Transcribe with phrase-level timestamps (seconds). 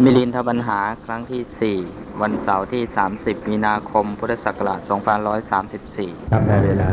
[0.00, 2.82] มิลินทปัญหาครั้งที่ 4 วันเสาร์ที่
[3.16, 4.80] 30 มีนาคม พุทธศักราช
[6.20, 6.90] 2534 ครับได้เวลา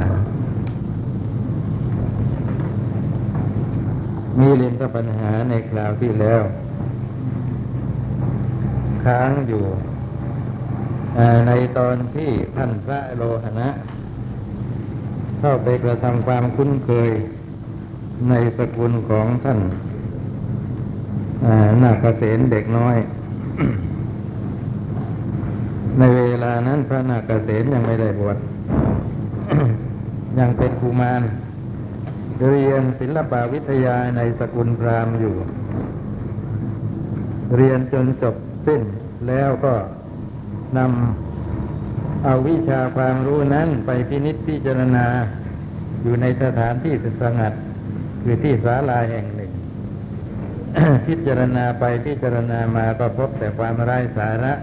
[4.40, 6.44] มีลินทปัญหาในคราวที่แล้ว
[9.04, 9.66] ค้างอยู่
[11.48, 13.70] ในตอนที่ท่านพระโลหณะ
[15.40, 17.12] เข้าไปกระทำความคุ้นเคย
[18.30, 19.60] ในสกุลของท่าน
[21.50, 22.98] อ่านาคเษนเด็กน้อย
[26.00, 28.38] ในเวลานั้นพระนาคเกษนยังไม่ได้บวช
[30.40, 31.22] ยังเป็นกุมาร
[32.50, 35.36] เรียนศิลปวิทยาในสกุลพราหมณ์อยู่
[37.56, 38.82] เรียนจนจบสิ้น
[39.28, 39.74] แล้วก็
[40.78, 45.06] นำเอาวิชาความรู้นั้นไปพินิจพิจารณา
[46.04, 47.54] อยู่ในสถานที่สงัด
[48.22, 49.26] คือที่ศาลาแห่ง
[51.08, 54.54] พิจารณาไปพิจารณามาก็พบแต่ความไร้สาระ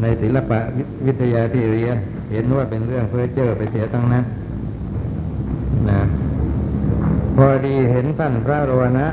[0.00, 0.58] ในศิลปะ
[1.06, 1.96] วิทยาที่เรียน
[2.32, 4.24] เห็นว่าเป็นเรื่องเพ้อเจ้อไปเสียทั้งนั้น
[5.90, 6.00] นะ
[7.36, 9.06] พอดีเห็นท่านพระโรนะ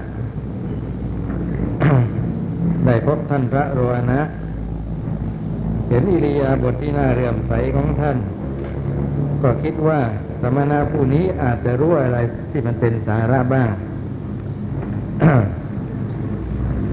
[2.86, 3.80] ได้พบท่านพระโร
[4.12, 4.22] นะ
[5.90, 8.18] เห็นอิริยาบถที่น่าเรื่อมใสของท่าน
[9.42, 10.00] ก็คิดว่า
[10.42, 12.18] สมณะผู้นี้อาจจะรู้อะไร
[12.52, 13.70] ที่มันเป็นสาระบ้าง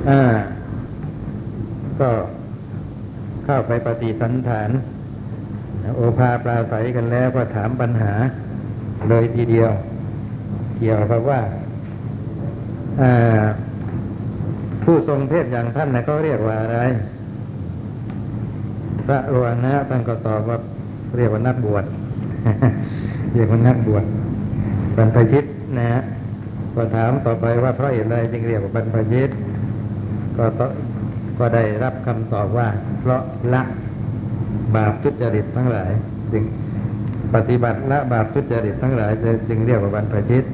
[0.09, 0.23] อ่า
[2.01, 2.11] ก็
[3.45, 4.71] เข้าไปปฏิสันฐาน
[5.97, 8.13] โอภาปราศัยกันแล้วก็ถามปัญหา
[9.09, 9.71] เลยทีเดียว
[10.79, 11.41] เกี่ยวกับว่า
[14.83, 16.79] ผู้ทรงเพศอย่างท่านนะเขาเรียกว่าอะไร
[19.07, 20.59] พระโรวนะท่านก็ตอบว่า
[21.17, 21.85] เรียกว่านักบวช
[23.35, 24.05] เรียกว่านักบวช
[24.97, 25.45] บรรพชิต
[25.79, 26.03] นะฮะ
[26.75, 29.31] ก็ถามต่อไปว่าเพราะเหตุใดจึงเรียกว่าบรรพชิต
[30.39, 30.47] ก็
[31.39, 32.69] ก็ได้รับคำตอบว่า
[33.01, 33.63] เพราะละ
[34.77, 35.91] บาปทุจริตทั้งหลาย
[36.33, 36.45] จึง
[37.35, 39.13] ปฏิบัติละบาปทุจริตทั้งหลาย
[39.49, 40.45] จึงเรียกว่าบรรพชิต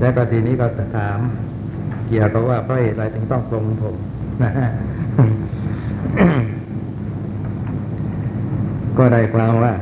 [0.00, 1.18] แล้วก็ทีนี้ก็จะถาม
[2.08, 3.96] เกี่ยวกับว่าเพราะเหตุใดจึงต้องปรงผม
[4.42, 4.68] นะฮะ
[8.98, 9.74] ก็ได้ความว่า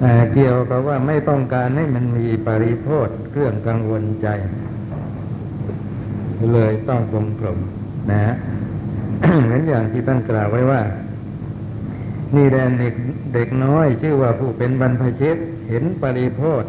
[0.00, 4.28] เอ่อเกี่ยวกับว่าไม่ต้องการให้มันมีปริโภทเครื่องกังวลใจ
[6.52, 7.58] เลยต้องปรงผม
[8.10, 8.34] นะฮะ
[9.42, 10.80] เหมือนอย่างที่ท่านกล่าวไว้ว่า
[12.34, 12.94] นี่แดนเด็ก
[13.34, 15.36] เด็กน้อย ชื่อว่าผู้เป็นบรรพชิต
[15.68, 16.64] เห็นปริโภท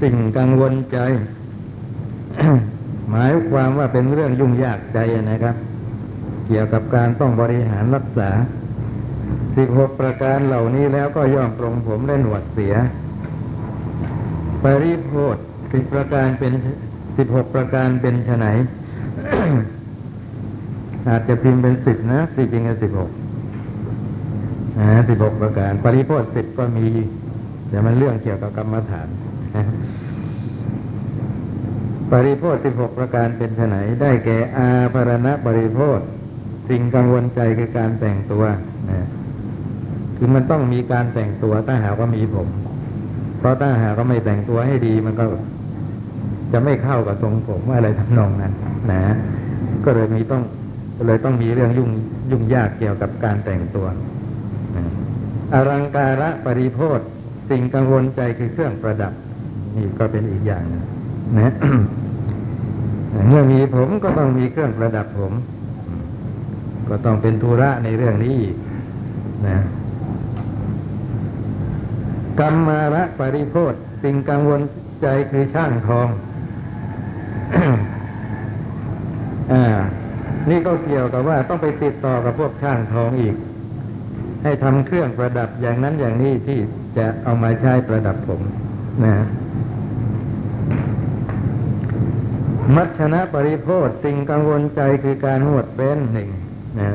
[0.00, 0.98] สิ่งกังวลใจ
[3.10, 4.98] หมายความว่าเป็นเรื่องยุ่งยากใจ
[5.30, 5.56] นะครับ
[6.46, 8.30] เกี่ยวกับการต้องบริหารรักษา
[9.56, 12.74] สิบหกประการเหล่านี้แล้วก็ย่อมปรงผมและหนวดเสีย
[14.64, 15.36] ปริโภท
[15.72, 16.52] สิบประการเป็น
[17.16, 18.46] สิบหกประการเป็นไฉน
[21.08, 23.10] อาจจะพิมพ์เป็นสิบนะที่จริงก็สิบหก
[24.78, 26.86] นะสิบหกประการ ปริโภทสิบก็มี
[27.68, 29.08] แต่มันเรื่องเกี่ยวกับกรรมฐาน
[32.12, 36.00] ปริโภทสิบหกประการเป็นไฉนได้แก่อาภรณะปริโภท
[36.68, 38.44] สิ่งกังวลใจคือการแต่งตัว
[38.90, 39.08] นะ
[40.16, 42.48] คือมันต้องมีการแต่งตัวถ้าหากว่ามีผม
[43.38, 45.24] เพราะถ้าหากว่าไม่แต่งตัวให้ดีมันก็
[46.52, 48.52] จะไม่เข้ากับทรงผมอะไรทำนองนั้น
[48.92, 49.14] นะ
[49.84, 50.42] ก็เลยมีต้อง
[51.06, 51.90] เลยต้องมีเรื่องยุ่ง
[52.30, 53.86] ยุ่งยากเกี่ยวกับการแต่งตัว
[54.76, 54.84] นะ
[55.54, 57.00] อรังการะปริโภท
[57.50, 59.12] สิ่งกังวลใจคือเครื่องประดับ
[59.76, 60.82] นี่ก็เป็นอีกอย่างนึ่ง
[61.38, 61.52] นะ
[63.28, 65.32] เมื่อมีผมก็ต้องมีเครื่องประดับผม
[66.88, 68.38] ก็ต้องเป็นธุระในเรื่องนี้
[69.48, 69.58] นะ
[72.40, 74.60] กรรมาระปริโภทสิ่งกังวล
[75.02, 76.08] ใจคือช่างทอง
[79.52, 79.64] อ่า
[80.50, 83.36] นี่ก็เกี่ยวกับว่าต้องไปติดต่อกับพวกช่างทองอีก
[84.42, 86.58] ให้ทำเครื่องประดับอย่างนั้นอย่างนี้ที่
[86.96, 88.40] จะเอามาใช้ประดับผม
[89.04, 89.14] นะ
[92.76, 96.30] มัชนะปริโภทสิ่งกังวลใจคือการนวดเฟ้นหนึ่ง
[96.80, 96.92] นะ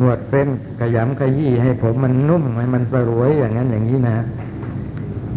[0.00, 0.48] นวดเฟ้น
[0.80, 4.18] ขยำขยี้ให้ผมมันนุ่มให้มันสรวยอย่างนั้นอย่างนี้นะ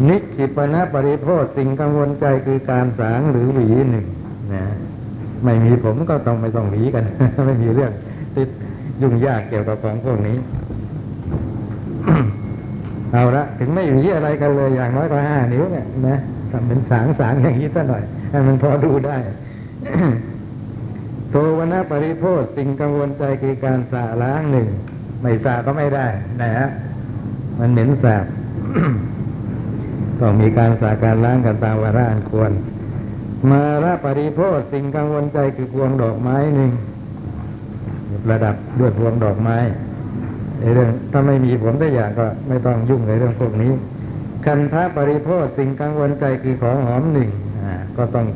[0.08, 4.06] นิคิปนะปริโภทสิ่งกังวลใจคือการสางหรือหวีหนึ่ง
[5.44, 7.04] ไม่มีผมก็ต้องไม่ต้องหวีกัน
[7.46, 7.92] ไม่มีเรื่อง
[8.36, 8.48] ติด
[9.02, 10.36] ยุ่งยากเกี่ยวกับของพวกนี้
[13.12, 16.18] เอาละถึงไม่หวีอะไรกันเลยอย่างน้อยก็ห้านิ้วเนี่ยนะ
[16.50, 19.16] ทำเป็นสางสางอย่างนี้ซะหน่อยให้มันพอดูได้
[21.30, 24.68] โทวนาปริโภทสิ่งกังวลใจคือการสาล้างหนึ่ง
[25.22, 26.06] ไม่สาก็ไม่ได้
[26.42, 26.68] นะฮะ
[27.58, 28.24] มันเหม็นสาบ
[30.20, 32.50] ต้องมีการสาการล้างกันตามวาระอันควร
[33.48, 36.70] มาระปริโภคสิ่งกังวลใจคือพวงดอกไม้หนึ่ง
[38.24, 39.56] ประดับด้วยพวงดอกไม้
[40.74, 43.72] เรื่องถ้าไม่มีผมได้อย่างก็ไม่ต้องยุ่งในเรื่องพวกนี้
[44.44, 47.30] คันทะปริโภคสิ่งกังวลใจคือของหอมหนึ่ง
[47.96, 48.26] ก็ต้อง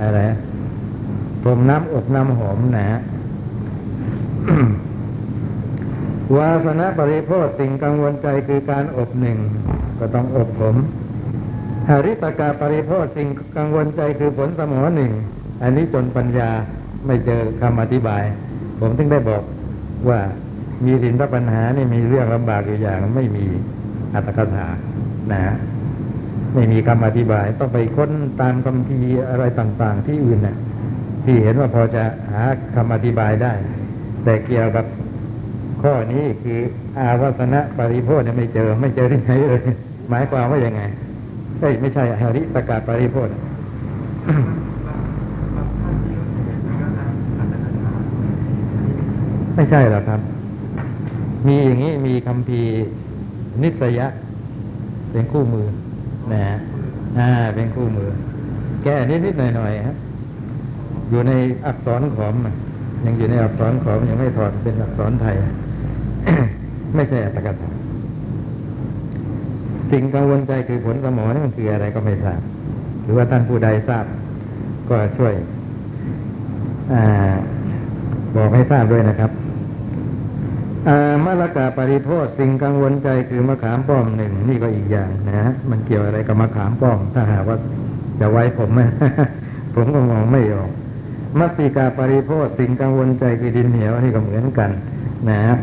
[0.00, 0.20] อะไร
[1.42, 3.00] พรมน้ำอบน้ำหอมนะฮะ
[6.36, 9.38] วาสนาปริโภคสิ่งกังวลใจคือการอบหนึ่ง
[9.98, 10.76] ก็ต้องอบผม
[11.88, 15.12] หาริตกาปริโภคสิ่งกังวลใจคือผลสมอหนึ่ง
[15.62, 16.50] อันนี้จนปัญญา
[17.06, 18.22] ไม่เจอคำอธิบาย
[18.80, 19.42] ผมถึงได้บอก
[20.08, 20.20] ว่า
[20.84, 23.44] มีสินทปัญหานี่มีเรื่องลำบากอยู่อย่างไม่มี
[24.14, 24.68] อัตถกถา
[25.32, 25.42] นะ
[26.54, 28.10] ไม่มีคำอธิบาย ต้องไปค้น
[28.40, 28.98] ตามคำพี
[29.30, 30.56] อะไรต่างๆ ที่อื่นน่ะ
[31.24, 32.42] ที่เห็นว่าพอจะหา
[32.74, 33.52] คำอธิบายได้
[34.24, 34.84] แต่เกี่ยวกับ
[35.82, 36.60] ข้อนี้คือ
[36.98, 39.62] อาวาสนะปริโภคเนี่ยไม่เจอ ไม่เจอที่ไหนเลย
[40.10, 40.82] หมายความว่ายังไง
[41.60, 43.30] เอ้ยไม่ใช่หริตกาศปริโภค
[49.54, 50.20] ไม่ใช่หรอกครับ
[51.46, 52.60] มีอย่างนี้มีคำพี
[53.62, 54.06] นิสยะ
[55.12, 55.66] เป็นคู่มือ
[56.32, 56.58] นะฮะ
[57.18, 58.08] อ่าเป็นคู่มือ
[58.82, 59.96] แก้นิดๆหน่อยๆครับ
[61.10, 61.32] อยู่ใน
[61.66, 62.34] อักษรขอม
[63.06, 65.34] ยังอยู่ในอักษรขอมยังไม่ถอดเป็นอักษรไทย
[66.96, 67.70] ไม่ใช่อัตถกถา
[69.92, 72.40] สิ่งกังวลใจคือผลสมองนี่มันคืออะไรก็ไม่ทราบ
[73.02, 74.04] หรือว่าท่านผู้ใดทราบ
[74.90, 75.34] ก็ช่วย
[76.92, 76.94] อ
[78.36, 79.30] บอกให้ทราบด้วยนะครับ
[81.24, 87.58] มะละกาปริโภคสิ่งกังวลใจคือมะขามป้อมหนึ่งนี่ก็อีกอย่างนะฮะมันเกี่ยวอะไรกับมะขามป้อม ถ้าหากว่า
[88.20, 88.70] จะไว้ผม
[89.74, 90.70] ผมก็มองไม่ออก
[91.38, 94.70] มัตติกาปริโภคสิ่งกังวลใจคือดินเหนียวนี่ก็เหมือนกัน
[95.28, 95.56] นะฮะ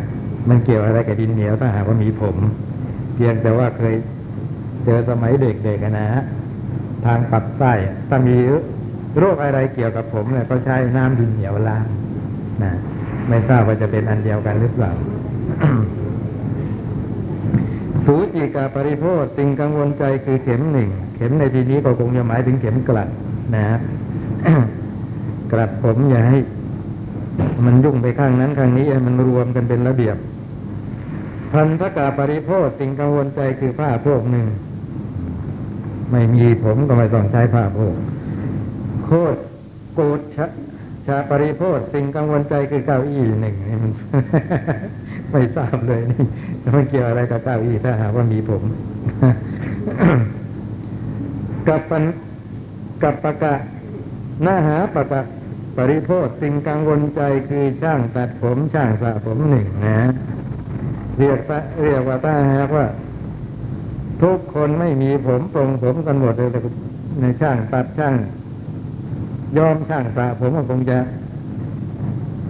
[0.50, 2.36] มันเกี่ยวอะไรกับดินเหนียวถ้าหากว่ามีผม
[3.14, 3.96] เพียงแต่ว่าเคย
[4.86, 6.24] เจอสมัยเด็กๆนะฮะ
[7.06, 7.74] ทางปักใต้
[8.10, 8.38] ถ้ามี
[9.18, 11.86] โรคอะไรเกี่ยวกับผมเนี่ยก็ใช้น้ำดินเหนียวล้าง
[12.64, 12.72] นะ
[13.30, 14.92] ไม่ทราบว่าจะเป็นอันเดียวกันหรือเปล่า
[18.06, 23.10] สูจิกาปริโภคสิ่งกังวลใจคือเข็มหนึ่ง เข็มในที่นี้ก็คงจะหมายถึงเข็มกลัด
[23.56, 23.80] นะฮะ
[25.52, 26.40] กลัดผมอย่าให้
[27.66, 30.18] มันยุ่งไปข้างนั้น ข้างนี้ให้มันรวมกันเป็นระเบียบ
[31.54, 34.48] พันธกาปริโภคสิ่งกังวลใจคือผ้าโพกหนึ่ง
[36.12, 37.96] ไม่มีผมก็ไม่ต้องใช้ผ้าโพก
[39.06, 39.40] โคตร
[39.94, 40.46] โกดชะ
[41.08, 43.92] ชาปริโภคสิ่งกังวลใจคือเก้าอี้หนึ่งนี่มัน
[45.32, 46.26] ไม่ทราบเลยนี่
[46.76, 48.64] มันเกี่ยวอะไรกับเก้าอี้ถ้าหาว่ามีผม
[51.68, 52.04] กับปัน
[53.04, 53.56] กับปะกะ
[54.44, 55.22] หน้าหาปะกะ
[55.78, 60.00] ปริโภคสิ่งกังวลใจคือช่างตัดผมช่างสระผมหนึ่งนะ
[61.20, 62.86] เรียกว่าเรียกว่าถ้าหากว่า
[64.22, 66.50] ทุกคนไม่มีผมปรงผมกันหมดเลย
[67.22, 68.14] ในช่างตัดช่าง
[69.58, 70.98] ยอมช่างสระผมก็คงจะ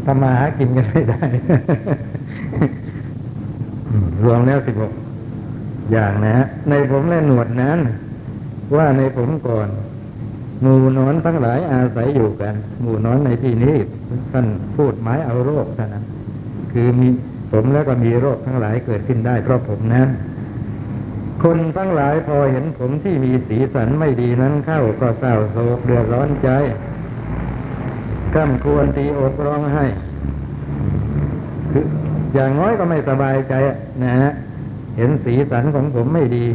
[0.06, 1.24] ทำมาหากินกันไม่ได้
[4.24, 4.94] รวมแล้วสิบหก
[5.92, 7.80] อย่างนะ ในผมและหนวดนั้น
[8.76, 9.68] ว่าในผมก่อน
[10.62, 13.76] หมู่นอนทั้งหลายอาศัยอยู่กัน หมู่นอนในที่นี้
[14.32, 14.46] ท่าน
[14.76, 16.04] พูดหมายเอาโรคเท่านั้น
[16.72, 17.10] คือมี
[17.52, 20.08] ผมแล้วก็มีโรคทั้งหลายเกิดขึ้นได้เพราะผมนั้น
[21.50, 26.50] คนทั้งหลายพอเห็นผมที่มีสีสันไม่ดีนั้นเข้าก็เศร้าโศกเดือดร้อนใจ
[28.36, 29.86] กำควรตีอกร้องไห้
[31.72, 31.86] คือ
[32.34, 33.54] อย่างน้อยก็ไม่สบายใจ
[34.04, 34.32] นะฮะ
[34.98, 36.46] เห็นสีสันของผมไม่ดี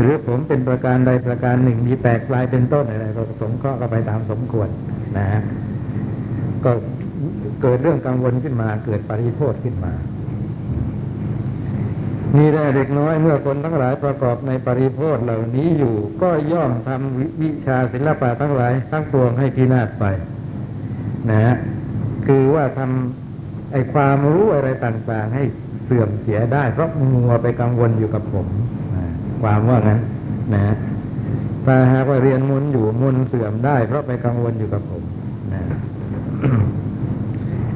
[0.00, 4.68] หรือผมเป็นประการใดประการหนึ่งมีแตกปลายเป็นต้นอะไรก็สงเคราะห์ก็ไปตามสมควร
[5.18, 5.42] นะฮะ
[6.64, 6.70] ก็
[7.62, 9.92] เกิดเรื่องกังวลขึ้นมา เกิดปริโภทขึ้นมา
[12.36, 20.04] มีแต่เด็กน้อยเมื่อคนทั้งหลายประกอบในปริโภทเหล่านี้อยู่ ก็ย่อมทำวิวิชาศิลปะทั้งหลายทั้งปวงให้พินาศไป
[21.30, 21.56] นะฮะ
[22.26, 25.44] คือว่าทำไอความรู้อะไรต่างๆ ให้
[25.84, 28.46] เสื่อมเสียได้ เพราะมัวไปกังวลอยู่กับผม
[28.96, 29.04] นะ
[29.42, 30.00] ความว่างั้น
[30.54, 30.76] นะฮะ
[31.66, 35.02] ถ้าหากว่าเรียนมุนอยู่มุนเสื่อมได้ เพราะไปกังวลอยู่กับผม
[35.52, 35.62] นะ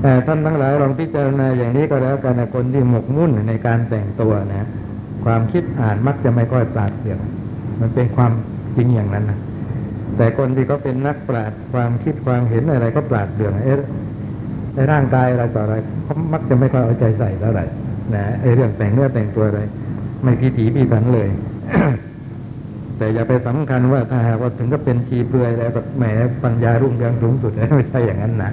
[0.02, 4.66] แต่ท่านทั้งหลายลองพิจารณาอย่างนี้ก็แล้วกันนะคนที่หมกมุ่นในการแต่งตัวนะ
[5.24, 7.18] ความคิดอ่านมักจะไม่ค่อยปราดเปรื่อง
[7.80, 8.32] มันเป็นความ
[8.76, 9.38] จริงอย่างนั้นนะ
[10.16, 13.80] แต่คนที่เขาเป็นนักปราดความคิดความเห็นอะไรก็ปราดเปรื่องเอ๊ะ
[14.74, 17.64] ในร่างกายอะไรต่ออะไรเขามักจะไม่ค่อยเอาใจใส่เท่าไหร่
[18.14, 19.60] นะไอ้เรื่องแต่งเนื้อแต่งตัวอะไร
[20.24, 21.28] ไม่พิถีพิถันเลย
[22.98, 26.04] แต่อย่าไปสำคัญว่าถ้าหากว่าถึงก็เป็นชีเปลือยแล้วแบบแหม
[26.44, 28.52] ปัญญารุ่งเรืองสูงสุดไม่ใช่อย่างนั้นนะ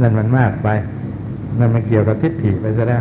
[0.00, 0.68] นั่นมันมากไป
[1.58, 3.00] นั่นมันเกี่ยวกับทิฏฐิไปซะแล้ว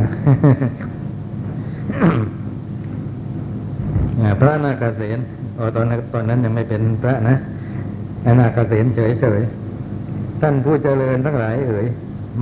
[4.40, 5.20] พระนาคเษน
[5.58, 7.36] อ๋อตอนนั้นตอนนั้นยังไม่เป็นพระนะ
[8.28, 9.42] อนาคเสนเฉยเฉย
[10.42, 11.86] ท่านผู้เจริญทั้งหลายเอ๋ย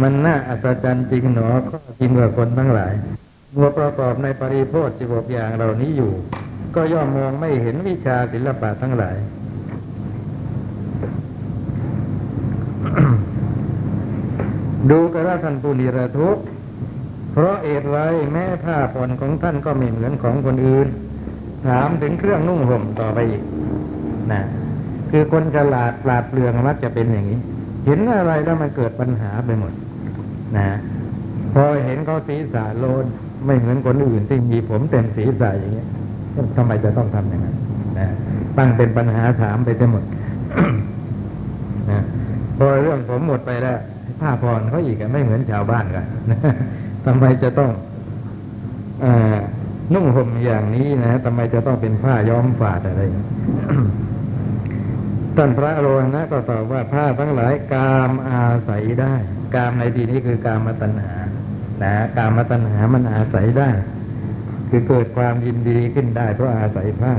[0.02, 2.94] มันน่าอัศจรรย์จริงหนอข้อจริงกว่าคนทั้งหลาย
[3.56, 6.12] มัวประกอบในปริโภทสิบกอย่างเหล่านี้อยู่
[6.76, 9.16] ก็ย่อมมองไม่เห็นวิชาศิลปะทั้งหลาย
[14.90, 16.44] ดูกระท่านผู้นิรทุกข์
[17.32, 17.98] เพราะเอตไร
[18.32, 20.88] แม้ผ้าผ่อนของท่านก็ไม่เหมือนของคนอื่น
[21.68, 23.44] ถามถึงเครื่องนุ่งห่มต่อไปอีก
[24.32, 24.42] นะ
[25.12, 27.40] คือคนฉลาดปราดเปรื่องมักจะเป็นอย่างนี้
[27.86, 29.74] เห็นอะไรแล้วมันเกิดปัญหาไปหมด
[30.58, 30.68] นะ
[31.54, 33.06] พอเห็นเขาศีรษะโลน
[33.46, 35.88] ไม่เหมือนคนอื่นที่มีผมเต็มศีรษะอย่างเงี้ย
[36.56, 37.56] ทำไมจะต้องทำอย่างนั้น
[38.00, 38.08] นะ
[38.58, 40.04] ตั้งเป็นปัญหาถามไปทั้งหมด
[41.92, 42.02] นะ
[42.58, 43.78] พอเรื่องผมหมดไปแล้ว
[44.22, 46.06] ผ้าพรเขาอีกอะไม่เหมือนชาวบ้านกัน
[47.06, 47.72] ทำไมจะต้อง
[49.04, 49.06] อ
[49.94, 53.28] นุ่งห่มอย่างนี้นะทำไมจะต้องเป็นผ้าย้อมฝาดอะไรอย่างนี้
[55.38, 59.16] ท่านพระโรหณะก็ตอบว่าผ้าทั้งหลายกามอาศัยได้
[59.56, 61.14] กามในที่นี้คือกามตัณหา
[61.84, 63.70] นะกามตัณหามันอาศัยได้
[64.70, 67.14] คือเกิดความยินดีขึ้นได้ เพราะอาศัยผ้า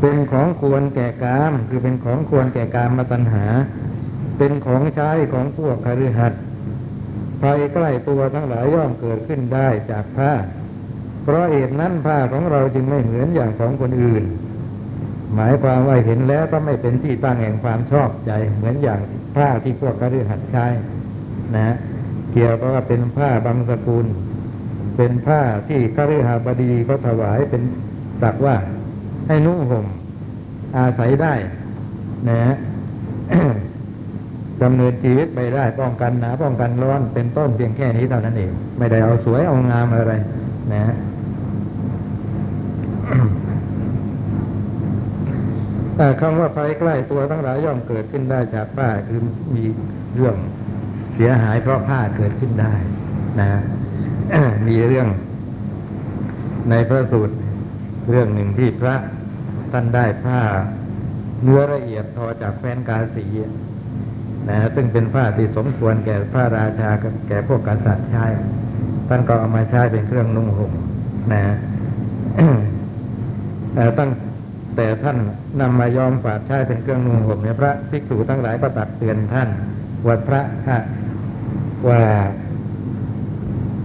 [0.00, 3.44] เป็นของควรแก่กาม คือเป็นของควรแก่กามตัณหา
[4.42, 6.40] เป็นของใช้ของพวกคฤหัสถ์
[7.42, 10.32] ภัยใกล้ตัวทั้งหลายย่อมเกิดขึ้นได้จากผ้า
[11.22, 14.24] เพราะเหตุนั้นผ้าของเราจึงไม่เหมือนอย่างของคนอื่น
[15.34, 19.00] หมายความว่าเห็นแล้วก็ไม่เป็นที่ตั้งแห่งความชอบใจ เหมือนอย่าง
[19.36, 20.66] ผ้าที่พวกคฤหัสถ์ใช้
[21.56, 21.76] นะ
[22.32, 24.06] เกี่ยวกับว่าเป็นผ้าบางสกุล
[24.96, 27.62] เป็นผ้าที่คฤหบดีเขาถวายเป็น
[28.22, 28.56] สักว่า
[29.26, 29.86] ให้นุ่งห่ม
[30.76, 31.34] อาศัยได้
[32.28, 32.54] นะ
[34.62, 40.12] ดำเนินชีวิตไปได้ป้องกันหนาป้องกันร้อนเป็นต้นเพียงแค่นี้เท่านั้นเอง ไม่ได้เอาสวยเอางามอะไร
[40.72, 40.94] นะ
[45.96, 49.20] แต่คำว่าภัยใกล้ตัวทั้งหลายย่อมเกิดขึ้นได้จากผ้าคือ
[49.54, 49.64] มี
[50.14, 50.36] เรื่อง
[51.14, 52.74] เสียหายเพราะผ้าเกิดขึ้นได้
[53.40, 53.48] นะ
[54.68, 55.08] มีเรื่อง
[56.70, 57.34] ในพระสูตร
[58.10, 58.94] เรื่องหนึ่งที่พระ
[59.72, 60.40] ท่านได้ผ้า
[61.42, 63.24] เนื้อละเอียดทอจากแฟนกาสี
[64.50, 66.90] นะซึ่งเป็นผ้าที่สมควรแก่พระราชา
[67.28, 68.26] แก่พวกกษัตริย์ใช้
[69.08, 70.72] ท่านก็เอามาใช้เป็นเครื่องนุ่งห่ม
[71.32, 71.42] นะ
[73.74, 74.10] แต่ตั้ง
[74.76, 75.16] แต่ท่าน
[75.60, 79.48] นำมายอมฝาดใช้เป็นเครื่องนุ่งห่มเนี่ยพระภิกษุทั้งหลายก็ตักเตือนท่าน
[80.06, 80.78] ว่าพระฮะ
[81.88, 82.02] ว่า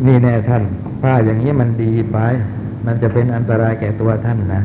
[0.08, 0.64] นี่แน่ท่าน
[1.02, 2.18] ผ้าอย่างนี้มันดีไป
[2.86, 4.64] มันจะเป็นอันตรายแก่ตัวท่านนะ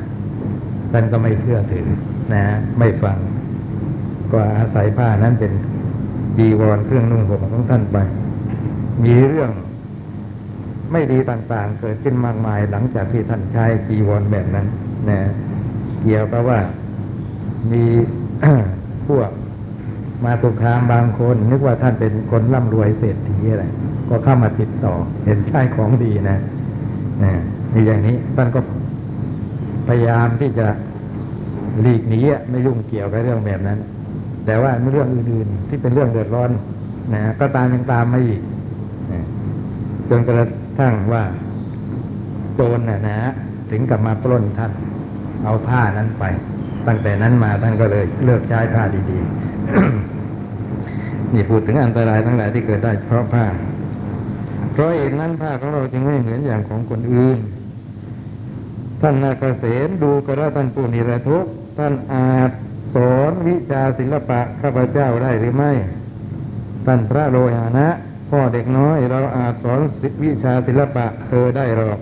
[0.92, 1.86] ท่านก็ไม่เชื่อถือ
[2.32, 2.44] นะ
[2.78, 3.18] ไม่ฟัง
[4.32, 5.52] ก็อาศัยผ้านั้นเป็น
[6.40, 7.96] จีวรเครื่องนุ่งห่มของท่านไป
[9.04, 9.50] มีเรื่อง
[10.92, 14.66] ไม่ดีต่างๆ เกิดขึ้นมากมายหลังจากที่ท่านใช้จีวรแบบนั้น
[15.10, 15.20] นะ
[16.02, 16.60] เกี่ยวกับว่า
[17.72, 17.84] มี
[19.08, 19.30] พวก
[20.24, 23.64] มาตุคามบางคน นึกว่าท่านเป็นคนร่ำรวยเศรษฐีอะไร
[24.08, 24.94] ก็เข้ามาติดต่อ
[25.24, 26.38] เห็นใช่ของดีนะ
[27.22, 27.32] นะ
[27.72, 28.60] นี่อย่างนี้ท่านก็
[29.88, 30.66] พยายามที่จะ
[31.80, 33.78] หลีกหนีไม่ยุ่งเกี่ยวกับเรื่องแบบนั้น
[34.50, 36.50] แต่ว่าเรื่องอื่นๆที่เป็นเรื่องเดือดร้อน
[37.14, 38.40] นะก็ตามยังตามมาอีก
[40.10, 40.46] จนกระ
[40.78, 41.22] ทั่งว่า
[42.54, 43.18] โจรน่ะนะ
[43.70, 44.72] ถึงกับมาปล้นท่าน
[45.44, 46.24] เอาผ้านั้นไป
[46.86, 53.44] ตั้งแต่นั้นมาท่านก็เลยเลิกใช้ผ้าดีๆ นี่พูดถึงอันตรายทั้งหลายที่เกิดได้เพราะผ้า
[54.72, 57.38] เพราะเหตุนั้นผ้าของเราจึงไม่เหมือนอย่างของคนอื่น
[59.00, 62.50] ท่านนาเกษมดูกระท่านผู้นิรทุกข์ท่านอาจ
[62.94, 65.72] สอนวิชาศิลปะข้าพเจ้าได้หรือไม่
[66.86, 67.88] ท่านพระโลหานะ
[68.30, 69.80] พ่อเด็กน้อยเราอาจสอน
[70.24, 72.00] วิชาศิลปะเธอได้หรอก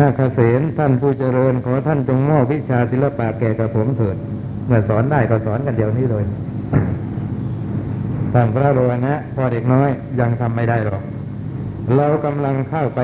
[0.00, 4.16] นาคเสนท่านผู้เจริญขอท่านจงมอบวิชาศิลปะแก่กระผมเถิด
[4.66, 6.24] เมื่อสอนได้ก็สอนกันเดี๋ยวนี้เลย
[8.32, 9.88] ท่านพระโลหนะพ่อเด็กน้อย
[10.20, 11.02] ยังทำไม่ได้หรอก
[11.96, 13.00] เรากำลังเข้าไป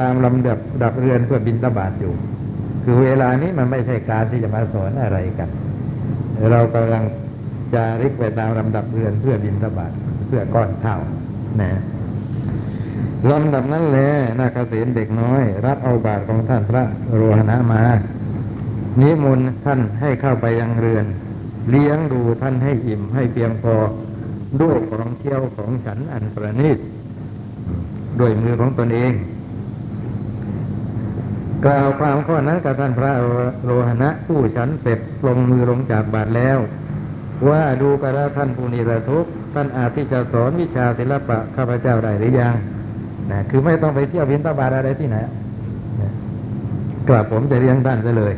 [0.00, 2.12] ตามลำดับดับเรือนเพื่อบินตบาทอยู่
[2.84, 5.48] คือเวลานี้มันไม่ใช่การที่จะมาสอนอะไรกัน
[6.52, 7.04] เรากำลัง
[7.74, 9.92] จะริกไปตามลำดับเรือนเพื่อบินตบาท
[10.26, 11.00] เพื่อก้อนข้าว
[11.60, 11.70] นะ
[13.30, 14.08] ลำดับนั้นแหละ
[14.38, 17.82] นาคเสนเด็กน้อย รับเอาบาทของท่านพระโรหณะมา
[19.00, 21.06] นิมนต์ท่านให้เข้าไปยังเรือน
[21.70, 23.74] เลี้ยงดูท่านให้อิ่มให้เพียงพอ
[24.60, 26.78] ด้วยของเที่ยวของฉันอันประณีต
[28.20, 29.12] ด้วยมือของตนเอง
[31.64, 33.12] กล่าวความข้อนั้นกับท่านพระ
[33.64, 36.58] โลหณะผู้ฉันเสร็จลงมือลงจากบาทแล้ว
[37.48, 42.54] ว่าดูกระท่านผู้นิรทุกข์ท่านอาจที่จะสอนวิชาศิลปะข้าพเจ้าได้หรือยัง
[43.30, 45.16] นะคือไม่ต้องไปเที่ยวบินตบาทอะไรที่ไหน
[47.08, 48.34] กลับผมจะเรียนท่านซะเลย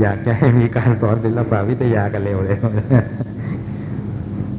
[0.00, 2.56] อยากจะให้มีการสอนศิลปะวิทยากันเร็วเลย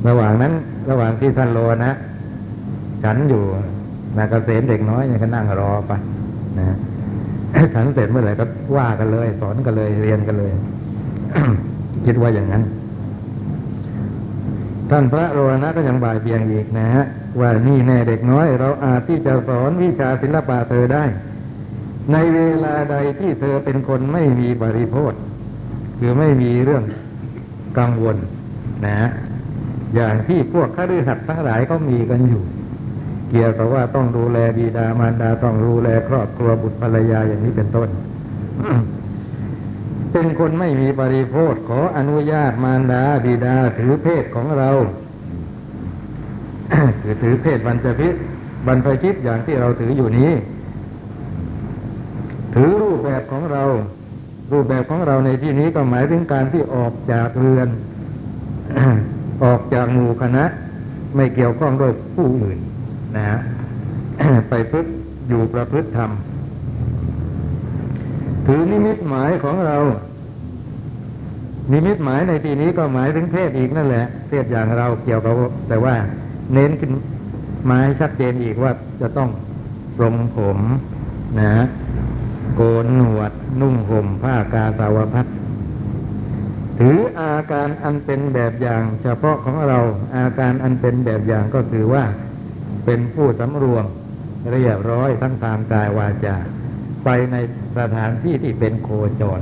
[0.08, 0.54] ระหว่างนั้น
[0.90, 1.92] ระหว่างที่ท่านโลนะ
[3.04, 3.44] ฉันอยู่
[4.18, 5.92] นาเกษมเด็กน้อยเนี่ยก็นั่งรอไป
[6.60, 6.78] นะ
[7.74, 8.46] ฉันเสร็จเมื่อไหร่ก็
[8.78, 10.52] ว่ากันเลย สอนกันเลยเรียนกันเลย
[12.06, 12.64] คิดว่าอย่างนั้น
[14.90, 17.04] ท่านพระโรนะก็ยังบ่ายเบียงอีกนะฮะ
[17.40, 21.04] ว่านี่แน่เด็กน้อย เราอาจที่จะสอนวิชาศิลปะเธอได้
[22.12, 25.14] ในเวลาใดที่เธอเป็นคนไม่มีบริโภค
[26.00, 26.84] คือไม่มีเรื่อง
[27.78, 28.18] กังวล
[28.86, 29.10] นะฮะ
[29.96, 32.44] อย่างที่พวกข้ารือหัดทั้งหลายเขามีกันอยู่
[33.38, 37.90] เกี่ยวกับว่าต้องดูแลบิดามารดาต้องดูแลครอบครัวบุตรภรรยาอย่างนี้เป็นต้น
[40.12, 44.70] เป็นคนไม่มีปริโภคขออนุญาตมารดาบิดาถือเพศของเรา
[47.02, 48.16] คือถือเพศบรรพชิต
[48.68, 50.32] บรรพชิตอย่างที่เราถืออยู่นี้
[52.56, 53.64] ถือรูปแบบของเรา
[54.52, 57.68] รูปแบบของเราในที่นี้ก็หมายถึงการที่ออกจากเรือน
[59.44, 60.46] ออกจากหมู่คณะ
[61.16, 62.58] ไม่เกี่ยวข้องด้วยผู้อื่น
[63.16, 63.40] นะฮะ
[64.50, 64.86] ไปพึ่ง
[65.30, 66.12] อยู่ประพฤติธรรม
[68.48, 69.78] ถือนิมิตหมายของเรา
[71.72, 75.34] นิมิตหมายในที่นี้ก็หมายถึงเพศอีกนั่นแหละ เพศอย่างเราเกี่ยวกับ
[75.70, 75.96] แต่ว่า
[76.54, 76.92] เน้นขึ้น
[77.70, 79.30] มาให้ชัดเจนอีกว่าจะต้อง
[79.98, 80.60] ปรงผม
[81.40, 81.66] นะฮะ
[82.56, 83.32] โกนหนวด
[83.62, 85.26] นุ่งห่มผ้ากาสาวพัด
[86.80, 89.80] ถืออาการอันเป็นแบบอย่าง เฉพาะของเรา
[90.16, 92.04] อาการอันเป็นแบบอย่างก็คือว่า
[92.86, 93.86] เป็นผู้สำรวม
[94.52, 96.38] เรียบร้อยทั้งทางกายวาจา
[97.06, 97.36] ไปใน
[97.78, 98.90] สถานที่ที่เป็นโค
[99.22, 99.40] จร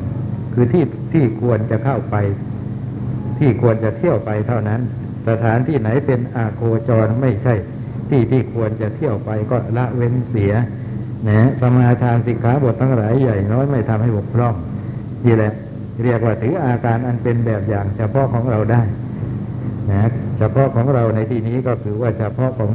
[0.54, 2.16] คือที่ที่ควรจะเข้าไป
[3.40, 4.82] ที่ควรจะเที่ยวไปเท่านั้น
[5.30, 7.54] สถานที่ไหนเป็นอาโคจรไม่ใช่
[8.10, 10.54] ที่ที่ควรจะเที่ยวไปก็ละเว้นเสีย
[11.28, 14.56] นะสมาทานสิกขาบททั้งหลายใหญ่น้อยไม่ทำให้บกพร่อง
[15.26, 15.52] นี่แหละ
[16.04, 18.82] เรียกว่าถืออาการอันเป็นแบบอย่างเฉพาะของเราได้
[19.92, 22.70] นะเฉพาะของเราในที่นี้ก็คือว่าเฉพาะของ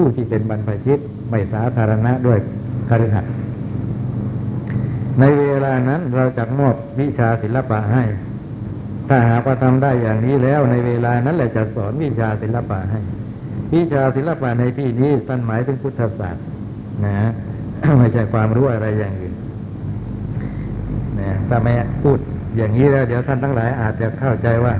[0.00, 0.98] ผู้ที่เป็นบรรพชิต
[1.30, 2.38] ไม่สาธารณะด้วย
[2.88, 3.32] คฤหัสถ์
[5.20, 8.04] ในเวลานั้นเราจะมอบวิชาศิลปะให้
[9.08, 13.00] ถ้าหากว่าทำได้อย่างนี้แล้ว ในเวลานั้นแหละจะสอนวิชาศิลปะให้
[13.74, 16.44] วิชาศิลปะในที่นี้ท่านหมายถึงพุทธศาสตร์
[17.06, 17.18] นะ
[17.98, 19.34] ไม่ใช่ความรู้อะไรอย่างอื่น
[21.20, 22.18] นะถ้าไม่พูด
[22.56, 24.74] อย่างนี้แล้ว เดี๋ยวท่านทั้งหลายอาจจะเข้าใจว่า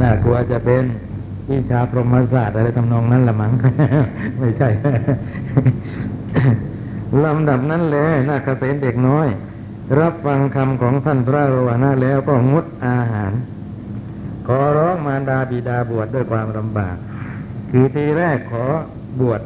[0.00, 0.82] น่ากลัวจะเป็น
[1.50, 3.52] วิชาพรหมศาสตร์อะไรทำนองนั้นละมั้ง
[4.38, 4.68] ไม่ใช่
[7.24, 9.28] ลำดับนั้นแหละนาคเษนเด็กน้อย
[10.00, 13.32] รับฟังคำของท่านพระโรวานะแล้วก็งดอาหาร
[14.46, 16.96] ขอร้องมารดาบิดาบวชดด้วยความลำบาก
[17.70, 18.64] คือทีแรกขอ
[19.20, 19.40] บวช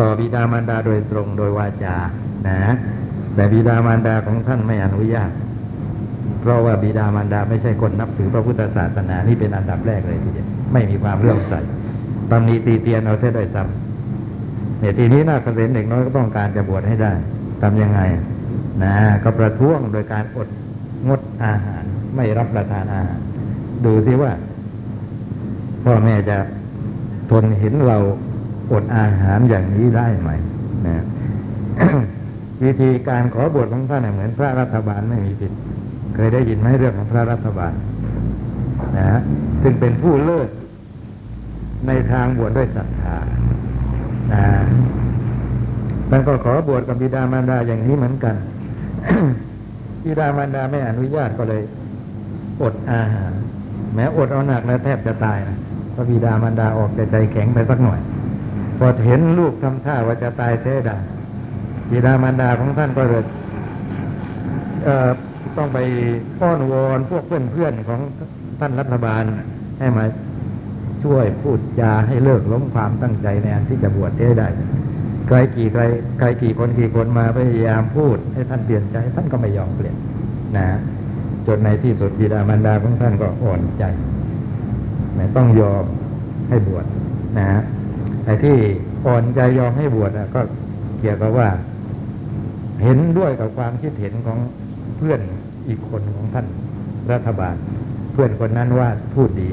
[0.00, 1.96] ต่อบิดามารดาโดยตรงโดยวาจา
[2.48, 2.74] นะ
[3.34, 5.30] แต่บิดามารดาของท่านไม่อนุญาต
[6.40, 11.54] เพราะว่าบิดามารดาไม่ใช่คนนับถือพระพุทธศาสนา นี่เป็นอันดับแรกเลยทีเดียว ไม่มีความเลื่อมใส
[12.30, 17.12] ตำหนิตีเตียนเอาเสียได้ซ้ำเนี่ยทีนี้นาคเษนเด็กน้อยก็ต้องการจะบวชให้ได้
[17.62, 18.00] ทำยังไง
[18.84, 20.48] นะก็ประท้วงโดยการอด
[21.08, 21.82] งดอาหาร
[22.16, 23.20] ไม่รับประทานอาหาร
[23.84, 24.32] ดูสิว่า
[25.84, 26.38] พ่อแม่จะ
[27.30, 27.98] ทนเห็นเรา
[28.72, 30.30] อดอาหารอย่างนี้ได้ไหม
[30.86, 31.04] นะ
[32.64, 35.52] วิธีการขอบวชของท่านเหมือนพระรัฐบาลไม่มีผิด
[36.14, 37.72] เคยได้ยินไหมเรื่องของพระรัฐบาล
[38.96, 39.20] นะฮะ
[39.62, 40.48] ซึ่งเป็นผู้เลิศ
[41.86, 43.16] ในทางบวชด้วยศรัทธา
[44.32, 44.44] นะ
[46.10, 48.34] ท่านก็ขอบวชกับบิดามารดาอย่างนี้เหมือนกัน
[50.04, 51.62] บิดามารดาไม่อนุญาตก็เลย
[52.62, 53.32] อดอาหาร
[53.94, 55.58] แม้อดเอาหนักนะแทบจะตายนะ
[55.94, 58.00] พระบิดามารดาออกแต่ใจแข็งไปสักหน่อย
[58.78, 61.00] พอเห็นลูกทำท่าว่าจะตายแท้ดัง
[61.90, 63.24] บิดามารดาของท่านก็เลย
[64.84, 65.08] เอ่อ
[65.56, 65.78] ต้องไป
[66.40, 68.00] อ้อนวอนพวกเพื่อนๆของ
[68.60, 69.22] ท่านรัฐบาล
[69.78, 70.04] ให้มา
[71.06, 74.48] ช่วยพูดจาให้เลิกล้มความตั้งใจในอันที่จะบวชให้ได้
[75.26, 75.82] ใครกี่ใคร
[76.18, 79.96] ใครกี่คนกี่คนมาพยายามพูดให้ท่านเปลี่ยนใจท่านก็ไม่ยอมเปลี่ยน
[80.56, 80.66] นะ
[81.46, 83.84] จนในที่สุดบิดามารดาของท่านก็อ่อนใจ
[85.36, 85.84] ต้องยอม
[86.48, 86.84] ให้บวช
[87.38, 87.62] นะฮะ
[88.24, 88.56] ไอ้ที่
[89.06, 90.40] อ่อนใจยอมให้บวชก็
[91.00, 91.48] เกี่ยวกับว่า
[92.82, 94.38] เห็นด้วยกับความคิดเห็นของ
[94.96, 95.20] เพื่อน
[95.68, 96.46] อีกคนของท่าน
[97.12, 97.56] รัฐบาล
[98.12, 99.48] เพื่อนคนนั้นว่าพูดดี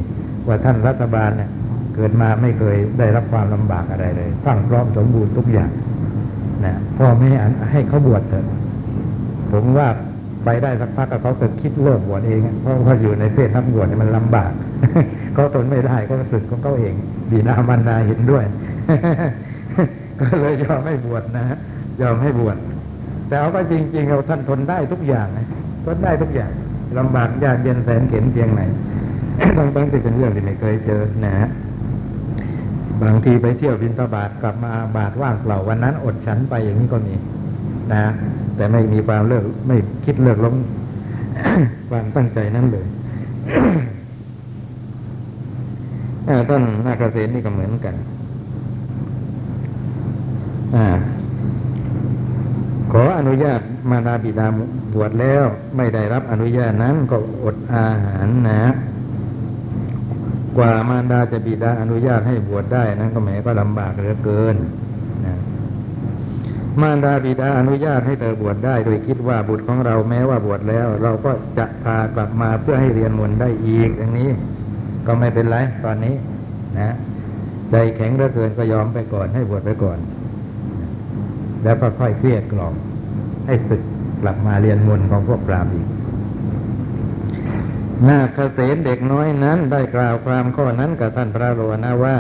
[0.48, 1.50] ว่าท่านรัฐบาลเนี่ย
[1.96, 5.72] เกิดมาไม่เคยได้รับความลำบากอะไรเลยพรั่งพร้อมสมบูรณ์ทุกอย่าง
[6.66, 7.32] นะพ่อแม่
[7.72, 8.46] ให้เขาบวชเถอะ
[9.52, 9.88] ผมว่า
[10.46, 14.52] ไปได้สักพักเขาจะคิดเลิกบวชเอง เพราะว่าอยู่ในเพศนักบวชมันลำบาก
[15.34, 16.94] เขาทนไม่ได้ก็สึกของเขาเอง
[17.32, 18.46] บีดามันดาเห็นด้วย
[20.22, 21.58] ก็เลยยอมให้บวชนะฮะ
[22.02, 22.58] ยอมให้บวช
[23.28, 25.48] แต่เอาก็จริง ๆ เราท่านทนได้ทุกอย่างนะ
[25.86, 26.52] ก็ได้ทุกอย่าง
[27.00, 28.62] ลำบากยากเย็นแสนเข็นเพียงไหน
[29.40, 31.50] ทั้งทั้งที่เป็นเรื่องที่ไม่เคยเจอนะฮะ
[33.04, 37.16] บางทีไปเที่ยวบินตบาทกลับมาบาทว่างเปล่าวันนั้น อดฉันไปอย่างนี้ก็มี
[37.94, 38.04] นะ
[38.56, 40.56] แต่ไม่มีความเลิกไม่คิดเลิกล้ม
[41.90, 42.88] ความตั้งใจนั้นเลย
[46.50, 47.96] ต้นนาคเกษตรนี่ก็เหมือนกัน
[50.76, 50.78] อ
[52.92, 54.48] ขออนุญาตมาดาบิดา
[54.94, 55.44] บวชแล้ว
[55.78, 58.62] ไม่ได้รับอนุญาตนั้นก็อดอาหารนะ
[60.58, 64.56] กว่ามารดาจะบิดาอนุญาตให้บวชได้นั้นก็แหมก็ลำบากเหลือเกิน
[65.26, 65.36] นะ
[66.82, 74.30] มารดาบิดาอนุญาตให้เธอบวชได้ โดยคิดว่าบุตรของเราแม้ว่าบวชแล้ว เราก็จะพากลับมาเพื่อให้เรียนมนต์ได้อีกอย่างนี้
[75.08, 76.16] ก็ไม่เป็นไรตอนนี้
[76.80, 76.96] นะ
[77.72, 79.98] ใจแข็งเหลือเกินก็ยอมไปก่อนให้บวชไปก่อน
[81.64, 82.74] แล้วก็ค่อยเครียดกล่อม
[83.46, 83.82] ให้ศึก
[84.22, 85.88] กลับมาเรียนมนต์ของพวกปรามอีก
[88.10, 92.18] นาคเษนเด็กน้อยนั้นได้กล่าวความข้อนั้นกับท่านพระโรนะว่า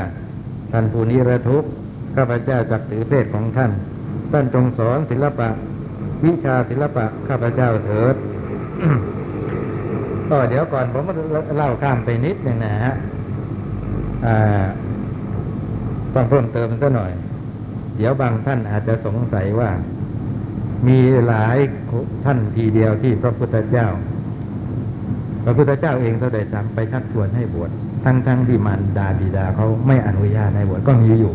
[0.71, 1.69] ท่านผู้นิรทุกข์
[2.15, 3.71] ข้าพเจ้าจักถือเพศของท่าน
[4.31, 5.49] ท่านจงสอนศิลปะ
[6.25, 8.15] วิชาศิลปะข้าพเจ้าเถิด
[10.29, 11.03] ก็เดี๋ยวก่อนผม
[11.57, 12.93] เล่าข้ามไปนิดหนึ่งนะฮะ
[16.13, 17.11] ต้องเพิ่มเติมซะหน่อย
[17.97, 19.69] เดี๋ยวบางท่านอาจจะสงสัยว่า
[20.87, 21.57] มีหลาย
[22.25, 23.87] ท่านทีเดียวที่พระพุทธเจ้า
[25.43, 27.69] พระพุทธเจ้าเองก็ได้ซ้ำไปชักชวนให้บวช
[28.03, 31.33] ทั้งทั้งที่มารดาบิดาเขาไม่อนุญาตให้บวชก็มีอยู่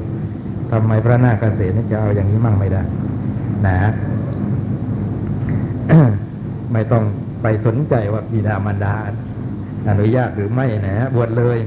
[0.71, 2.83] ทำไมพระนาคเกษตรนี่จะเอาอย่างนี้มั่งไม่ได้
[3.67, 3.79] นะ
[6.73, 7.05] ไม่ต้อง
[7.43, 8.95] ไปสนใจว่าบิดามารดา
[9.89, 11.59] อนุญาตหรือไม่นะบวชเลย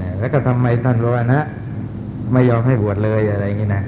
[0.00, 1.40] นะแล้วก็ทำไมท่านรนะ
[2.32, 3.82] ไม่ยอมให้บวชเลยอะไรอย่างนี้นะ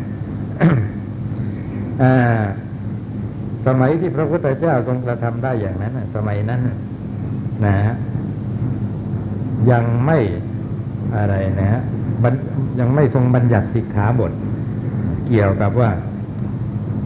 [3.67, 6.61] สมัยที่พระพุทธเจ้าทรงกระทำได้อย่างนั้นสมัยนั้น
[7.65, 7.95] นะฮะ
[9.71, 10.19] ยังไม่
[11.17, 11.81] อะไรนะฮะ
[12.81, 14.33] ยังไม่ทรงบัญญัติสิกขาบท
[15.29, 15.91] เกี่ยวกับว่า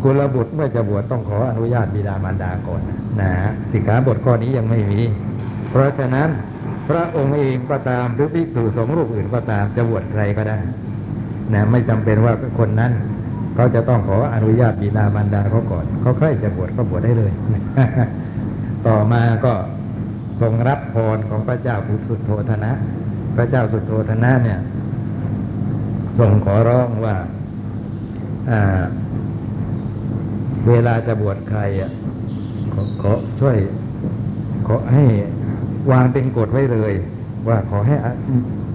[0.02, 2.80] กุลบุตรเมื่อจะบวชต้องขออนุญาตบิดามารดาก่อน
[3.20, 5.00] นะฮะสิกขาบทข้อนี้ยังไม่มี
[5.70, 6.28] เพราะฉะนั้น
[6.88, 10.58] พระองค์เองก็ตามหรือภิกษุสงฆ์รูปอื่นก็ตามจะบวชใครก็ได้
[11.52, 12.92] นะไม่จำเป็นว่าคนนั้น
[13.54, 17.32] เขาจะต้องขออนุญาตบิดามารดาเขาก่อนเขาใครจะบวชก็บวชได้เลย
[18.86, 19.52] ต่อมาก็
[20.40, 22.72] ทรงรับพรของพระเจ้าปุสุโธธนะ
[23.36, 24.60] พระเจ้าสุโธธนะเนี่ย
[26.18, 27.16] ทรงขอร้องว่า
[30.68, 31.90] เวลาจะบวชใครอะ
[32.72, 33.56] ขอขอช่วย
[34.66, 35.04] ขอให้
[35.90, 36.92] วางเป็นกฎไว้เลย
[37.48, 37.96] ว่าขอให้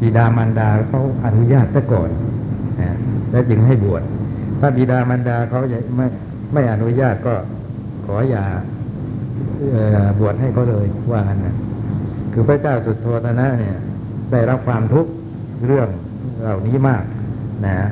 [0.02, 2.10] บิดามารดาเขาอนุญาตซะก่อน
[2.82, 2.96] นะ
[3.32, 4.04] แล้วจึงให้บวช
[4.60, 5.60] ถ้าบิดามารดาเขา
[5.98, 6.08] ไม่
[6.54, 7.36] ไม่อนุญาตก็
[8.06, 8.44] ขออย่า
[10.20, 11.56] บวชให้เขาเลยว่านะ
[12.34, 13.78] คือพระเจ้าสุดโทธนะเนี่ย
[14.32, 15.12] ได้รับความทุกข์
[15.66, 15.88] เรื่อง
[16.42, 17.04] เหล่านี้มาก
[17.66, 17.90] นะ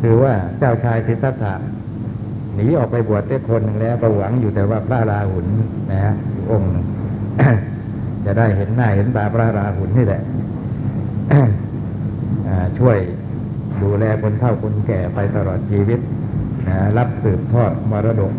[0.00, 1.54] คือว่าเจ้าชายสิทธัตถะ
[2.54, 5.46] หนีออกไปบวชได้คนหนึ่งแล้วประหวังอยู่แต่ว่าพระราหุล
[5.92, 6.14] นะฮะ
[6.50, 6.74] องค์
[8.24, 10.22] จะได้เห็นหน้าเห็นตาพระราหุลนี่แหละ
[12.78, 12.98] ช่วย
[13.82, 16.00] ดูแลคนเฒ่าคนแก่ไปตลอดชีวิต
[16.68, 18.32] นะรับสืบทอดมรดก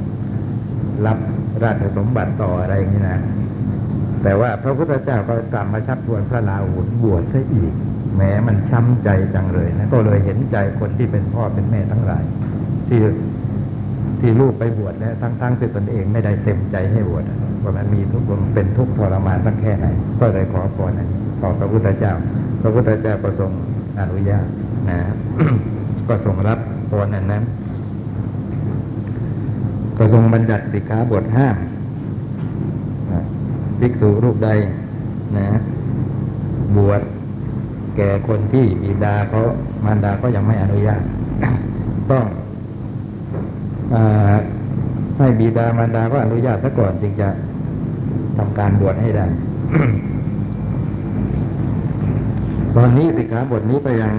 [1.08, 1.18] รับ
[1.64, 3.20] ราชสมบัติต่ออะไรอย่างนี้นะ
[4.24, 7.74] แต่ว่าพระพุทธเจ้าก็กลับมาชักชวนพระราหุลบวชซะอีก
[8.18, 12.24] แม้มันช้ำใจจังเลยนะก็เลยเห็นใจคนที่เป็นพ่อเป็นแม่ทั้งหลาย
[12.88, 13.00] ที่
[14.20, 17.24] ที่ลูกไปบวชแล้วทั้งๆที่ตนเองไม่ได้เต็มใจให้บวช
[17.64, 19.86] ว่ามันมีทุกข์มันเป็นทุกข์ทรมานสักแค่ไหน
[20.20, 22.14] ก็เลยขอพรอันนี้ขอพระพุทธเจ้า
[22.62, 23.52] พระพุทธเจ้าก็ทรง
[24.00, 24.48] อนุญาต
[24.90, 25.00] นะ
[26.08, 26.60] ก็ทรงรับ
[26.90, 27.44] พรอันนั้น
[30.04, 31.58] ก็ทรงบัญญัติสิกขาบทห้าม
[33.80, 34.50] ภิกษุรูปใด
[35.38, 35.60] นะ
[36.76, 37.02] บวช
[37.96, 39.42] แก่คนที่บิดาเขา
[39.86, 41.02] มารดาก็ยังไม่อนุญาต
[42.12, 42.26] ต้อง
[43.94, 43.96] อ
[45.18, 47.30] ให้บิดามารดาก็อนุญาตซะก่อนจึงจะ
[48.38, 49.26] ทำการบวชให้ได้
[52.76, 54.12] ตอนนี้สิกขาบทนี้ก็ยัง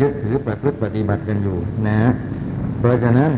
[0.00, 1.56] ยึดถือประพฤติปฏิบัติกันอยู่
[1.88, 1.98] นะ
[2.78, 3.32] เพราะฉะนั้น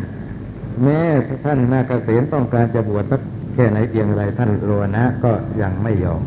[0.82, 0.98] แม้
[1.44, 3.20] ท่านนาคเษนต้องการจะบวชสัก
[3.54, 6.20] แค่ไหนเพียงไรท่านโรนะ ก็ยังไม่ยอม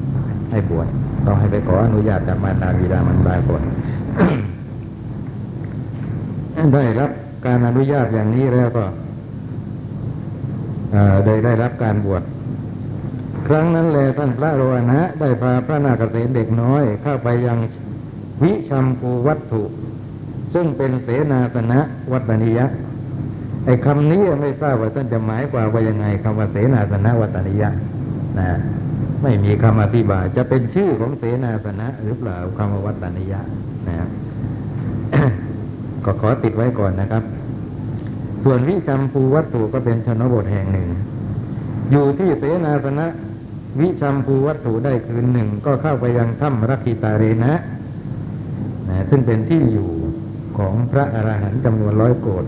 [0.51, 0.88] ให้บวช
[1.25, 3.62] ต้องให้ไปขออนุญาตจากมารดาบิดามารดาก่อน
[6.75, 7.10] ได้รับ
[7.45, 8.86] การอนุญาตอย่างนี้แล้วก็
[10.91, 12.23] เออได้ได้รับการบวช
[13.47, 17.58] ครั้งนั้นแลท่านพระโรนะ ได้พาพระนาคเษนเด็กน้อย เข้าไปยัง
[18.43, 19.63] วิชัมปูวัตถุ
[20.53, 21.79] ซึ่งเป็นเสนาสนะ
[22.12, 22.65] วัตนิยะ
[23.65, 27.69] ไอ้คำนี้ไม่ทราบว่าท่านจะหมายความว่ายังไงคำว่าเสนาสนะวัตนิยะ
[28.39, 28.49] นะ
[29.23, 33.41] ไม่มีคำอธิบาย จะเป็นชื่อของเสนาสนะ หรือเปล่าคำว่าวัตนิยะ
[33.88, 34.08] นะ
[36.06, 37.23] ก็ขอติดไว้ก่อนนะครับ
[38.43, 40.89] ส่วนวิชัมภูวัตถุก็เป็นชนบทแห่งหนึ่ง
[41.91, 43.08] อยู่ที่เสนาสนะ
[43.80, 47.54] วิชัมภูวัตถุได้คืนหนึ่ง ก็เข้าไปยังถ้ำรักขิตาเรนะ
[48.89, 49.89] นะ ซึ่งเป็นที่อยู่
[50.58, 52.45] ของพระอรหันต์จำนวนร้อยโกด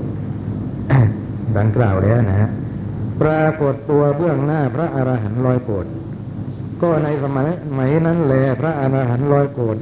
[1.57, 2.49] ดังกล่าวแล้วนะฮะ
[3.21, 5.85] ปรากฏตัวเบื้องหน้าพระอรหันต์ร้อยโกด
[6.81, 9.77] ก็ในสมัยสมัยนั้นแลพระอรหันต์ร้อยโกด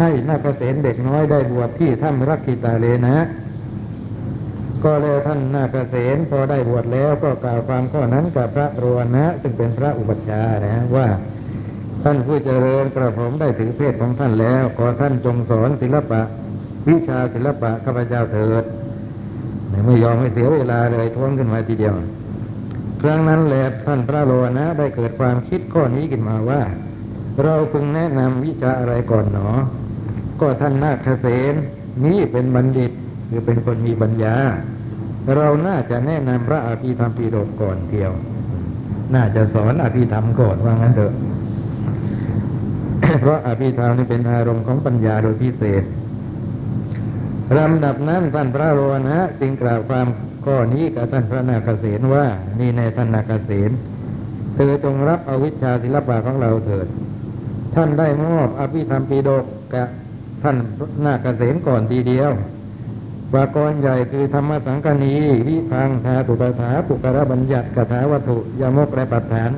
[0.00, 3.16] ให้นาคเษนเด็กน้อยได้บวชที่ถ้ำรักขิตาเรนะ
[4.84, 11.06] ก็แล้วท่านนาคเษนพอได้บวชแล้วก็กล่าวความข้อนั้นกับพระโรวนะ ซึ่งเป็นพระอุปัชฌาย์นะว่า
[12.04, 16.22] ท่านผู้เจริญกระผมได้ถือเพศของท่านแล้ว ขอท่านจงสอนศิลปะ
[16.88, 18.64] วิชาศิลปะข้าพเจ้าเถิด
[19.86, 21.94] ไม่ยอมให้เสียเวลาเลยท้วงขึ้นมาทีเดียว
[23.02, 26.60] ครั้งนั้นแหละท่านพระโลนะได้เกิดความคิดข้อนี้ขึ้นมาว่า
[27.44, 29.48] เราพึงแนะนำวิชาอะไรก่อนหนอ
[30.40, 31.54] ก็ท่านนาคเษน
[32.04, 32.92] นี้เป็นบัณฑิต
[33.28, 34.34] หรือเป็นคนมีปัญญา
[35.36, 38.12] เราน่าจะแนะนำพระอภิธรรมปีฎกก่อนเทียว
[39.14, 41.12] น่าจะสอนอภิธรรมก่อนว่างั้นเถอะ
[43.20, 45.82] เพราะอภิธรรมนี่เป็นอารมณ์ของปัญญาโดยพิเศษ
[47.58, 50.06] ลำดับนั้นท่านพระโรนะจึงกล่าวความ
[50.44, 52.24] ข้อนี้กับท่านพระนาคเษนว่า
[52.60, 53.70] นี่ในท่านนาคเษน
[54.54, 56.86] เธอจงรับเอาวิชาศิลปะของเราเถิด
[57.74, 59.88] ท่านได้มอบอภิธรรมปีฎกกับ
[60.42, 60.56] ท่าน
[61.04, 62.30] นาคเษนก่อนทีเดียว
[63.34, 65.14] วากรใหญ่คือธรรมสังกนี
[65.48, 69.50] วิพังธาตุปถาปุกระบัญญัติกถาวัตถุยมกและปัฏฐาน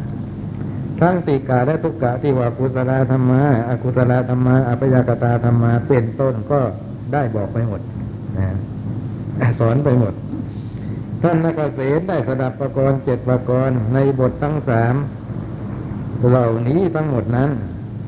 [1.00, 6.61] ทั้งติกาและทุกกะที่ว่ากุศลธรรมะอกุศลธรรมะอัปยากตาธรรมะเป็นต้นก็
[7.12, 7.81] ได้บอกไปหมด
[8.38, 8.48] นะ
[9.59, 10.14] สอนไปหมด
[11.22, 14.94] ท่านนักเกษตรได้สดับประกรณ์เจ็ดประกรณ์ในบททั้งสาม
[16.29, 17.51] เหล่านี้ทั้งหมดนั้น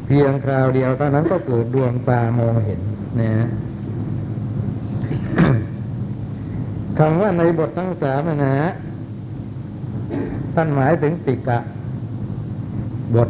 [0.06, 2.80] เพียงคราวเดียวเท่านั้นก็เกิดดวงตามองเห็น
[3.20, 3.46] นะ
[6.98, 8.72] คำว่าในบททั้งสามนะนะ
[10.54, 11.58] ท่านหมายถึงติกะ
[13.14, 13.28] บท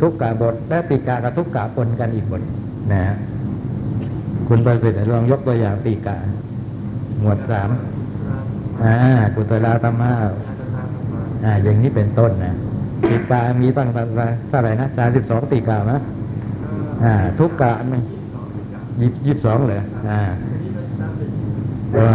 [0.00, 2.42] ทุกกะบท และติกะกับทุกกะปนกันอีกบท
[2.92, 3.16] นะฮะ
[4.48, 6.16] คุณประสิทธิ์ลองยกตัวอย่างติกะ
[7.20, 7.70] หมวดสาม
[8.84, 8.96] อ่า
[9.34, 10.12] กุศลาธรรมะ
[11.44, 12.54] อ่า อย่างนี้เป็นต้นนะ
[13.08, 15.92] ติกามีตั้งเท่าไหร่นะสามสิบสองติกาไหม
[17.04, 17.94] อ่า ทุกกะไหม
[19.26, 20.20] ยี่สิบสองเลยอ่า
[21.98, 22.12] อ่า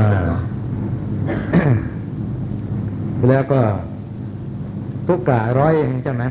[3.29, 3.59] แล้วก็
[5.07, 6.23] ทุกกะร้อยเองใช่ไหม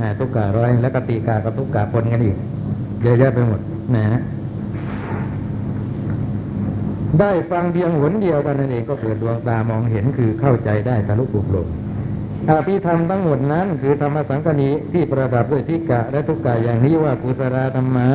[0.00, 2.36] อ่าทุกกะร้อยแล้วก็ตีกากับทุกกะปนกันอีก
[3.02, 3.60] เยอะแยะไปหมด
[3.94, 4.20] นะฮะ
[7.20, 11.66] ได้ฟังเพียงหนเดียวกันนั่นเองก็เกิดดวงตามองเห็นคือเข้าใจได้ทะลุปลุกลง
[12.50, 18.08] อภิธรรมทั้งหมดนั้น คือธรรมสังกณีที่ประดับด้วยทิกะและทุกกะอย่างนี้ว่ากุศลธรรมะ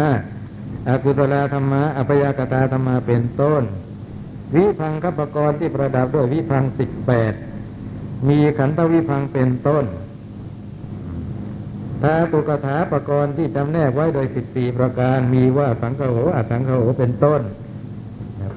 [0.89, 3.63] อกุศลธรรมะอัปยากตาธรรมะเป็นต้น
[4.55, 7.33] วิพังคปกรณ์ที่ประดับด้วยวิพังสิบแปด
[8.29, 9.86] มีขันธวิพังเป็นต้น
[12.01, 17.41] ทาตุกถาปกรณ์ที่จำแนกไว้โดยสิบสี่ประการ มีว่าสังฆโหอสังฆโหเป็นต้น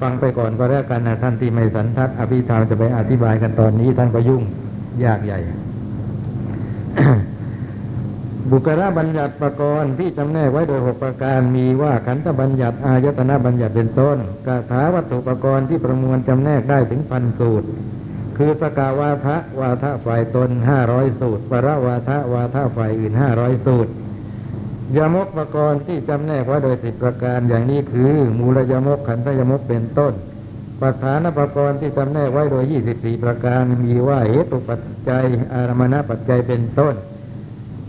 [0.01, 4.43] ฟังไปก่อนก็แล้วกันนะท่านที่ไม่สันทัดอภิธรรมจะไปอธิบายกันตอนนี้ท่านก็ยุ่ง
[5.03, 5.39] ยากใหญ่
[8.51, 17.67] บุคลาบัญญัติประกรณ์ที่จำแนกไว้โดยหกประการมีว่าขันธบัญญัติอายตนะบัญญัติเป็นต้นกถาวัตถุประกรณ์ที่ประมวลจำแนกได้ถึงพันสูตร
[18.37, 23.91] คือสกาวาทะวาทะฝ่ายตนห้าร้อยสูตร ปรวาทะวาทะฝ่ายอื่นห้าร้อยสูตร
[24.97, 30.13] ยมกประกรณ์ที่จำแนกไว้โดยสิบประการอย่างนี้คือ มูลยมกขันธยมกเป็นต้น
[30.81, 35.23] ปัฏฐานประกรณ์ที่จำแนกไว้โดยยี่สิบสี่ประการมีว่าเหตุปัจจัย
[35.53, 36.95] อารมณปัจจัยเป็นต้น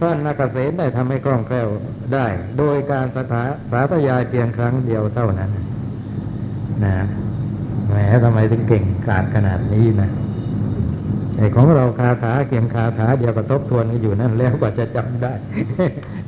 [0.01, 1.69] ท่านนักเกษตรได้ทำให้คล่องแคล่ว
[2.15, 2.27] ได้
[2.59, 5.51] โดยการสถาสาธยายเพียงครั้งเดียวเท่านั้น
[6.85, 6.95] นะ
[7.89, 10.11] แหมทำไมถึงเก่งกาจขนาดนี้นะ
[11.43, 15.33] อ้ของเราคาถาเขียงคาถาเดียวก็ทบทวนกันอยู่นั่นแล้วกว่าจะจำได้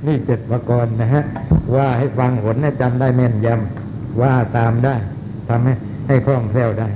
[0.07, 1.23] นี่เจ็ดประกรณ์นะฮะ
[1.75, 4.95] ว่าให้ฟังหนให้จำได้แม่นยำว่าตามได้
[5.49, 5.73] ทำให้
[6.09, 6.89] ให้คล่องแคล่วได้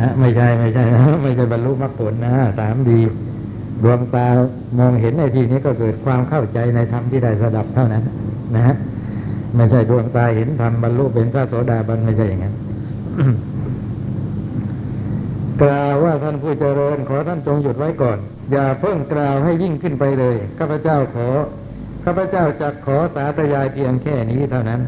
[0.00, 0.84] อะไม่ใช่ไม่ใช่
[1.22, 3.00] ไม่ใช่บรรลุมรรคผลนะสามดี
[3.82, 4.28] ดวงตา
[4.78, 8.04] มองเห็นในที่นี้ก็เกิดความเข้าใจในธรรมที่ได้สดับเท่านั้น
[8.54, 8.76] นะฮะ
[9.56, 12.54] ไม่ใช่ดวงตาเห็นธรรมบรรลุเป็นพระโสดาบันไม่ใช่อย่างนั้น
[15.62, 18.18] กล่าวว่าท่านผู้เจริญขอท่านจงหยุดไว้ก่อน
[18.52, 21.28] อย่าเพิ่งกล่าวให้ยิ่งขึ้นไปเลยข้าพเจ้าขอ
[22.04, 24.80] ข้าพเจ้าจะขอสาธยายเพียงแค่นี้เท่านั้น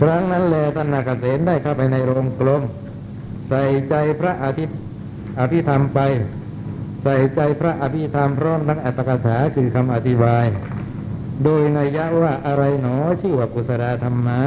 [0.00, 2.62] ครั้งนั้นแลท่านนาคเษนได้เข้าไปในโรงกลม
[3.48, 4.78] ใส่ใจพระอาทิตย์
[5.40, 6.00] อภิธรรมไป
[7.02, 10.46] ใส่ใจพระอภิธรรมพร้อมทั้งอัตถกถาคือคำอธิบาย
[11.44, 14.40] โดยนัยยะว่าอะไรหนอชื่อว่ากุศลธรรมมา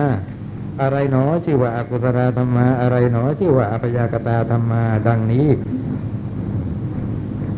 [0.81, 5.47] อะไรหนอชื่อว่าอากุศลธรรมมา อะไรหนอชื่อว่าอัพยากตาธรรมมา ดังนี้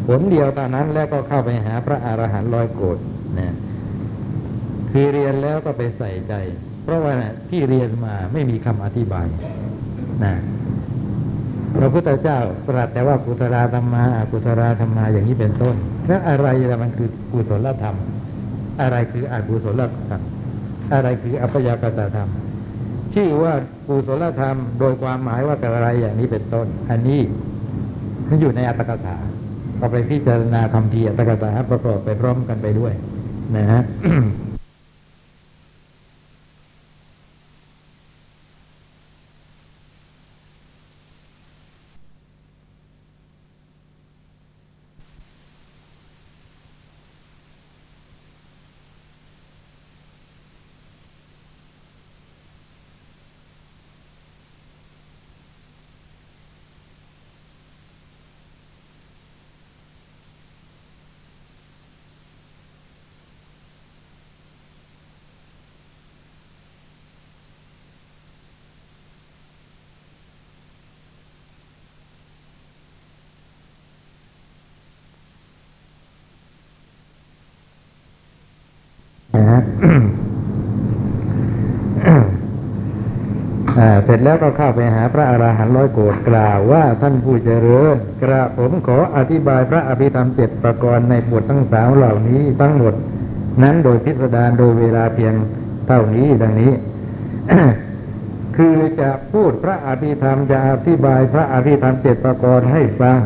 [0.07, 2.97] ผลเดียวตอนนั้นแล้วก็เข้าไปหาพระอรหันต์ร้อยโกรธ
[3.39, 3.55] นะ
[4.91, 6.33] คือเรียนแล้วก็ไปใส่ใจ
[6.83, 7.15] เพราะว่า
[7.49, 9.27] ที่เรียนมาไม่มีคำอธิบาย
[10.23, 10.33] นะ
[11.77, 15.75] พระพุทธเจ้าตรัสแต่ว่ากุศลธรรมมาอกุศลธรรมมาอย่างนี้เป็นต้น
[16.07, 17.95] แล้วอะไรละมันคือกุศลธรรม
[18.81, 20.21] อะไรคืออกุศลธรรม
[20.93, 22.29] อะไรคืออัพยากตธรรม
[23.15, 23.53] ชื่อว่า
[23.87, 27.19] กุศลธรรม โดยความหมายว่าอะไรอย่างนี้เป็นต้น อันนี้
[28.27, 29.17] มันอยู่ในอัตถกถา
[29.79, 32.93] ก็ไปพิจารณาคำพีอัตถกถาประกอบไปพร้อมกันไปด้วย
[33.55, 33.81] นะฮะ
[79.35, 79.45] อ่า
[84.05, 92.93] เสร็ จแล้วก็เข้าไปหาพระอาหารหันต์ร้อยโกรธกล่าวว่าท่านผู้เจริญกระผมขออธิบายพระอภิธรรมเจ็ดประกรณ์ในบททั้งสามเหล่านี้ทั้งหมด
[93.63, 95.33] นั้นโดยพิสดารโดยเวลาเพียง
[95.87, 96.71] เท่านี้ดังนี้
[98.55, 103.17] คือจะพูดพระอภิธรรมจะอธิบายพระอภิธรรมเจ็ดประกรณ์ให้ฟัง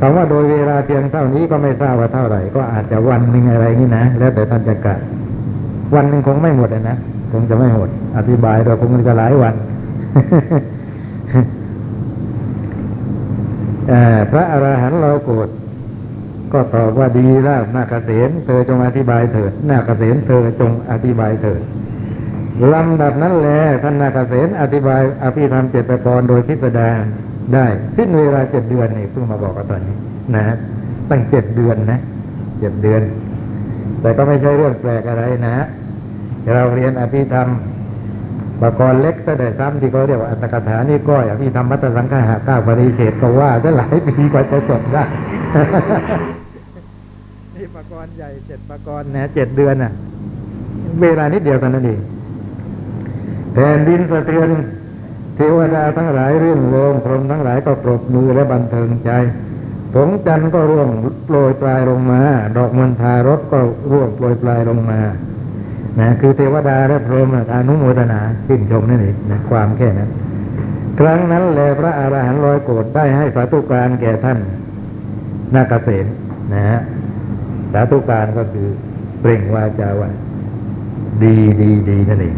[0.00, 4.96] คำว่าโดยเวลาเพียงเท่านี้ก็ไม่ทราบว่าเท่าไหร่ ก็อาจจะวันหนึ่งอะไรนี่นะแล้วแต่ท่านจะกะ
[5.94, 6.98] วันหนึ่งคงไม่หมดนะ
[7.32, 9.54] คงจะไม่หมด อธิบายเราคงจะหลายวัน
[14.30, 15.48] พระอรหันต์เราโกรธ
[16.52, 21.62] ก็ตอบว่าดีแล้วนาคเษนเธอจงอธิบายเถิดนาคเษนเธอจงอธิบายเถิด
[22.72, 26.96] ลำดับนั้นแหละท่านนาคเษนอธิบายอภิธรรมเจตกรโดยพิสดาร
[27.54, 29.96] ได้สิ้นเวลาเจ็ดเดือนนี่เพิ่งมาบอกกันตอนนี้
[30.34, 30.56] นะฮะ
[31.10, 32.00] ตั้งเจ็ดเดือนนะ
[32.60, 33.02] เจ็ดเดือน
[34.00, 35.66] แต่ก็ไม่ใช่เรื่องแปลกอะไรนะฮะ
[36.54, 37.48] เราเรียนอภิธรรม
[38.60, 45.04] ปกรณ์เล็กก็ได้ซ้ำที่เขาเรียกว่าอัตถกถานี่ก้อยอภิธรรมมัตสังฆาก้าวปริเฉดก็ว่าจะหลายปีกว่าจะจบได้
[47.56, 49.92] นี่ปกรณ์ใหญ่เจ็ดปกรณ์นะเจ็ดเดือนน่ะ
[51.00, 52.00] เวลานิดเดียวกันนั่นเอง
[53.52, 54.48] แผ่นดินสะเทือน
[55.36, 59.10] เทวดาทั้งหลายเรื่องโลงพรหมทั้งหลายก็ปรบมือและบันเทิงใจ
[59.94, 60.88] ผงจันทร์ก็ร่วง
[61.26, 62.20] โปรยปลายลงมา
[62.56, 63.58] ดอกมณฑารสก็
[63.90, 65.00] ร่วงโปรยปลายลงมา
[66.00, 70.10] นะคือเทวดาและพรหมอนุโมทนาชื่นชมนั่นเองนะความแค่นั้น
[70.98, 74.38] ครั้งนั้นแลพระอาหารหันต์ลอยโกรธได้ให้สาธุการแก่ท่าน
[75.54, 76.06] นาคเษน
[76.52, 76.78] นะฮะ
[77.72, 78.68] สาธุการก็คือ
[79.20, 80.10] เปล่งวาจาว่า
[81.22, 82.36] ดีดีดีนั่นเอง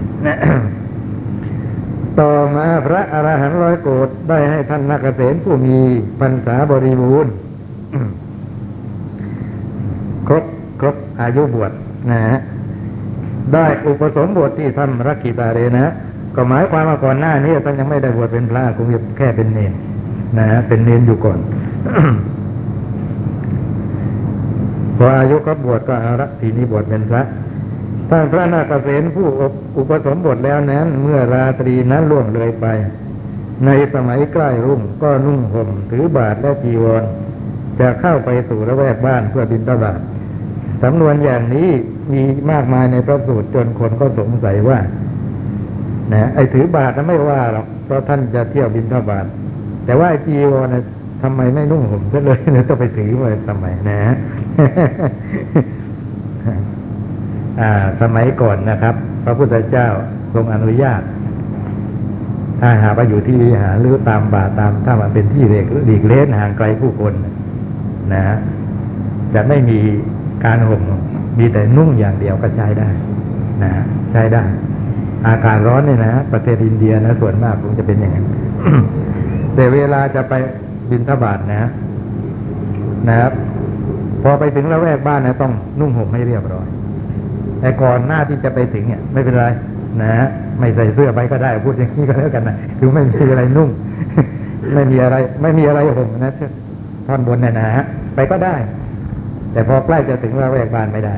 [2.20, 5.78] ต่อมาพระอรหันต์ร้อยโกรธได้ให้ท่านนาคเษนผู้มี
[6.20, 7.32] พรรษาบริบูรณ์
[10.28, 10.44] ครบ
[10.80, 11.72] ครบอายุบวช
[12.10, 12.38] นะฮะ
[13.54, 15.86] ได้อุปสมบทที่ท่านรักขิตาเรนะ
[16.36, 18.86] ก็หมายความว่าก่อนหน้านี้ท่านยังไม่ได้บวชเป็นพระคง
[19.18, 19.72] แค่เป็นเนร
[20.38, 21.38] นะฮะเป็นเนรอยู่ก่อน
[24.98, 27.22] พออายุครบบวชก็อาละทีนี้บวชเป็นพระ
[28.10, 29.26] ท่านพระนาคเษนผู้
[29.76, 32.66] อุปสมบทแล้วนั้น เมื่อราตรีนั้นล่วงเลยไป
[33.66, 37.02] ในสมัยใกล้รุ่งก็นุ่งห่มถือบาทและจีวร
[37.80, 40.00] จะเข้าไปสู่ระแวกบ้านเพื่อบินตบาท
[40.82, 41.70] สำนวนอย่างนี้
[42.12, 44.78] มีมากมายในพระสูตรจนคนก็สงสัยว่า
[46.12, 49.26] นะไอ้ถือบาทนั้นไม่ว่าหรอกเพราะท่านจะเที่ยวบินทบาท
[49.86, 50.84] แต่ว่าไอ้จีวรนะ
[51.22, 54.00] ทำไมไม่นุ่งห่มซะเลยนะต้องไปถือไว้ทำไมนะ
[57.60, 59.86] อ่าสมัยก่อนนะครับ พระพุทธเจ้า
[60.34, 61.02] ทรงอนุญาต
[62.60, 67.14] ถ้าหากว่าอยู่ที่วิหารหรือตามบาทตามถ้ามันเป็นที่เล็กหลีกเล้นห่างไกลผู้คน
[68.14, 68.36] นะฮะ
[69.34, 69.78] จะไม่มี
[70.44, 70.82] การห่ม
[71.38, 72.88] มีแต่นุ่งอย่างเดียวก็ใช้ได้
[73.62, 73.70] นะ
[74.12, 74.44] ใช้ได้
[75.26, 78.26] อากาศร้อนเนี่ยนะประเทศอินเดียนะส่วนมากคงจะเป็นอย่างนั้น
[79.54, 80.34] แต่เวลาจะไป
[80.90, 81.70] บินทบาทนะ
[83.08, 83.32] นะครับ
[84.22, 86.66] พอไปถึงละแวกบ้านนะต้องนุ่งห่มให้เรียบร้อย
[87.60, 89.46] แต่ก่อนหน้าที่จะไปถึงเนี่ย ไม่เป็นไร
[90.02, 90.28] นะฮะ
[90.58, 93.68] ไม่ใส่เสื้อไปก็ได้พูดอย่างนี้ก็แล้วกันนะคือไม่มีอะไรนุ่ง
[94.74, 96.32] ไม่มีอะไร ไม่มีอะไรห่มนะ
[97.06, 98.54] ท่อนบนเนี่ยนะฮะไปก็ได้
[99.52, 101.14] แต่พอใกล้จะถึงละแวกบ้านไม่ได้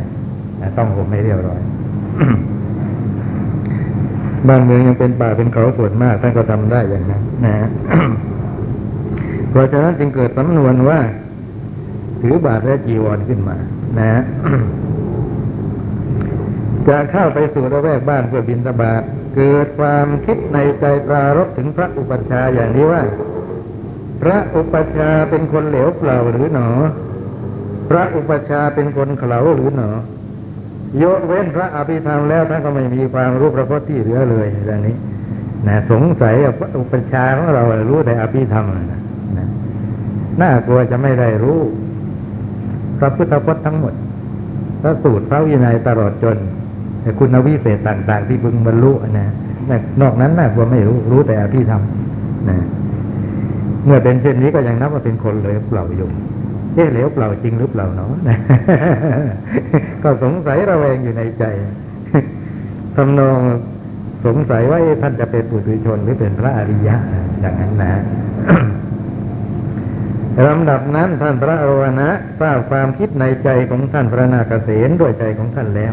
[0.78, 1.60] ต้องห่มให้เรียบร้อย
[4.48, 7.68] บ้านเมืองยังเป็นป่าเป็นเขาส่วนมาก ท่านก็ทำได้อย่างนั้นนะฮะ
[9.50, 11.00] เพราะฉะนั้นจึงเกิดสำนวนว่า
[12.20, 13.56] ถือบาทและจีวรขึ้นมา
[13.98, 14.22] นะฮะ
[16.88, 19.02] จะเข้าไปสู่ระแวกบ้านเพื่อบินตบาท
[19.36, 23.02] เกิดความคิดในใจปรารบถึงพระอุปัชฌาย์อย่างนี้ว่า
[24.22, 26.68] พระอุปัชฌาย์เป็นคนเหลวเปล่าหรือหนอ
[27.88, 29.90] พระอุปชาเป็นคนเขลาหรือหนอ
[31.02, 34.96] ยกเว้นพระอภิธรรมแล้วท่านก็ไม่มีความรู้พระพุทธที่เหลือเลยอย่างนี้
[35.68, 39.00] นะสงสัยว่าพระอุปชาของเรารู้แต่อภิธรรมนะ
[40.40, 41.60] น่ากลัวจะไม่ได้รู้
[42.98, 43.94] พระพุทธพจน์ทั้งหมด
[44.82, 46.38] พระสูตรพระวินัยตลอดจน
[47.00, 49.28] แต่คุณวิเศษต่าง ๆ ที่พึงบรรลุนะ
[50.00, 51.82] นอกนั้นน่ากลัวไม่รู้รู้แต่อภิธรรม
[52.48, 52.58] นะ
[53.84, 56.08] เมื่อเป็นเช่นนี้ก็ยังนับว่าเป็นคนเลวเปล่าอยู่
[56.74, 58.38] เอ๊ะเหลวเปล่าจริงหรือเปล่าเนาะนะ
[60.02, 61.44] ก็สงสัยระแวงอยู่ในใจ
[62.96, 63.38] ทำนอง
[64.26, 66.96] สงสัยว่าท่านจะเป็นปุถุชนหรือเป็นพระอริยะ
[67.40, 67.92] อย่างนั้นนะ
[70.46, 72.08] ลำดับนั้นท่านพระอรวนะ
[72.40, 75.92] ทราบความคิดในใจของท่านพระนาคเษนด้วยใจของท่านแล้ว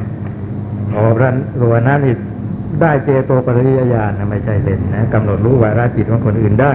[0.95, 1.29] ออพระ
[1.61, 2.15] รวนะนี่
[2.82, 6.71] ได้เจโตปริยญาณนะไม่ใช่เล่นนะกำหนดรู้วาระจิตของคนอื่นได้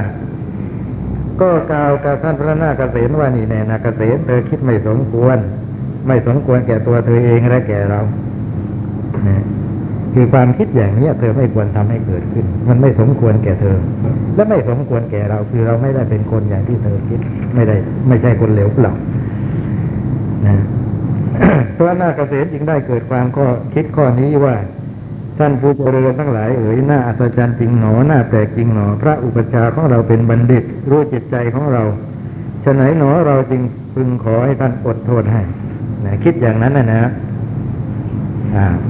[1.41, 5.39] ก็กล่าวกับท่านพระนาคเษนว่านี่แน่นาคเษนเธอคิดไม่สมควร
[6.07, 8.01] ไม่สมควรแก่ตัวเธอเองและแก่เรา
[9.29, 9.43] นะ
[10.15, 13.77] คือความคิดอย่างนี้เธอไม่ควรทำให้เกิดขึ้น มันไม่สมควรแก่เธอ
[14.35, 17.21] และไม่สมควรแก่เรา คือเราไม่ได้เป็นคนอย่างที่เธอคิด
[17.55, 17.77] ไม่ได้
[18.09, 18.95] ไม่ใช่คนเหลวเปล่า
[20.47, 20.57] นะ
[21.77, 24.55] พระนาคเษนจึงได้เกิดความข้อคิดข้อนี้ว่า
[25.39, 31.83] ท่านผู้เจริญทั้งหลายเอ๋ยน่าอัศจรรย์จริงหนอหน่าแปลกจริงหนอ พระอุปชฌาย์ของเราเป็นบัณฑิต รู้จิตใจของเรา
[32.65, 33.63] ฉะไหนหนอเราจึง
[33.95, 35.43] พึงขอให้ท่านอดโทษให้
[36.05, 37.03] นะคิดอย่างนั้นนะนะ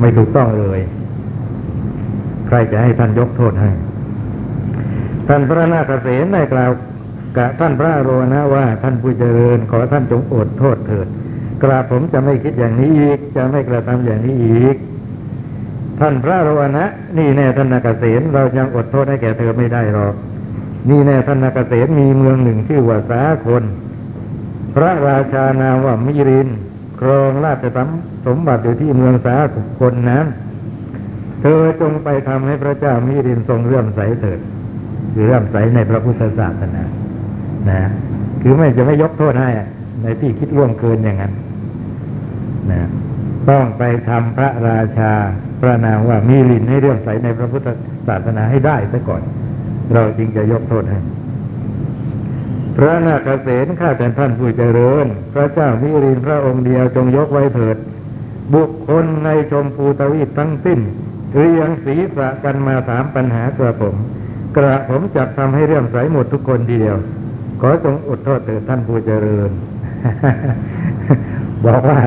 [0.01, 0.81] ไม่ถูกต้องเลย
[2.47, 3.71] ใครจะให้ท่านยกโทษให้
[5.29, 6.71] ท่านพระนาคเษนได้กล่าว
[7.37, 11.07] กับท่านพระอรนะว่าท่านผู้เจริญ ขอท่านจงอดโทษเถิด
[11.63, 14.77] กราผมจะไม่คิดอย่างนี้อีก จะไม่กระทำอย่างนี้อีก
[16.01, 16.85] ท่านพระอรวนะ
[17.19, 20.15] นี่แน่ท่านนาคเษนเรายังอดโทษให้แก่เธอไม่ได้หรอก
[20.89, 23.63] นี่แน่ท่านนาคเษนมีเมืองหนึ่งชื่อว่าสาคน
[24.75, 26.49] พระราชานามว่ามิริน
[27.01, 27.65] ครองราช
[28.27, 29.37] สมบัติอยู่ที่เมืองสา
[29.81, 30.27] คนนั้น
[31.41, 34.41] เธอจงไปทำให้พระเจ้ามิรินทรงเลื่อมใสเถิด
[35.13, 36.85] คือเลื่อมใสในพระพุทธศาสนา
[37.71, 37.91] นะ
[38.43, 39.51] คือไม่จะไม่ยกโทษให้
[40.03, 41.33] ในที่คิดร่วมเกินอย่างนั้น
[42.71, 42.81] นะ
[43.51, 45.13] ต้องไปทำพระราชา
[45.67, 47.69] ระนามว่ามิรินให้เลื่อมใสในพระพุทธ
[48.09, 49.23] ศาสนาให้ได้ซะก่อน
[49.95, 50.99] เราจึงจะยกโทษให้
[52.77, 57.77] พระนาคเษนข้าแต่ท่านผู้เจริญ พระเจ้ามิรินพระองค์เดียวจงยกไว้เถิด
[58.55, 60.81] บุคคลในชมพูตวีปทั้งสิ้น
[61.35, 63.97] เรียงศีรษะกันมาถามปัญหากระผม
[64.57, 66.97] กระผมจะทำให้เรื่อมใสหมดทุกคนทีเดียว
[67.61, 69.51] ขอจงอดโทษเถิดท่านผู้เจริญ
[71.67, 72.01] บอกว่า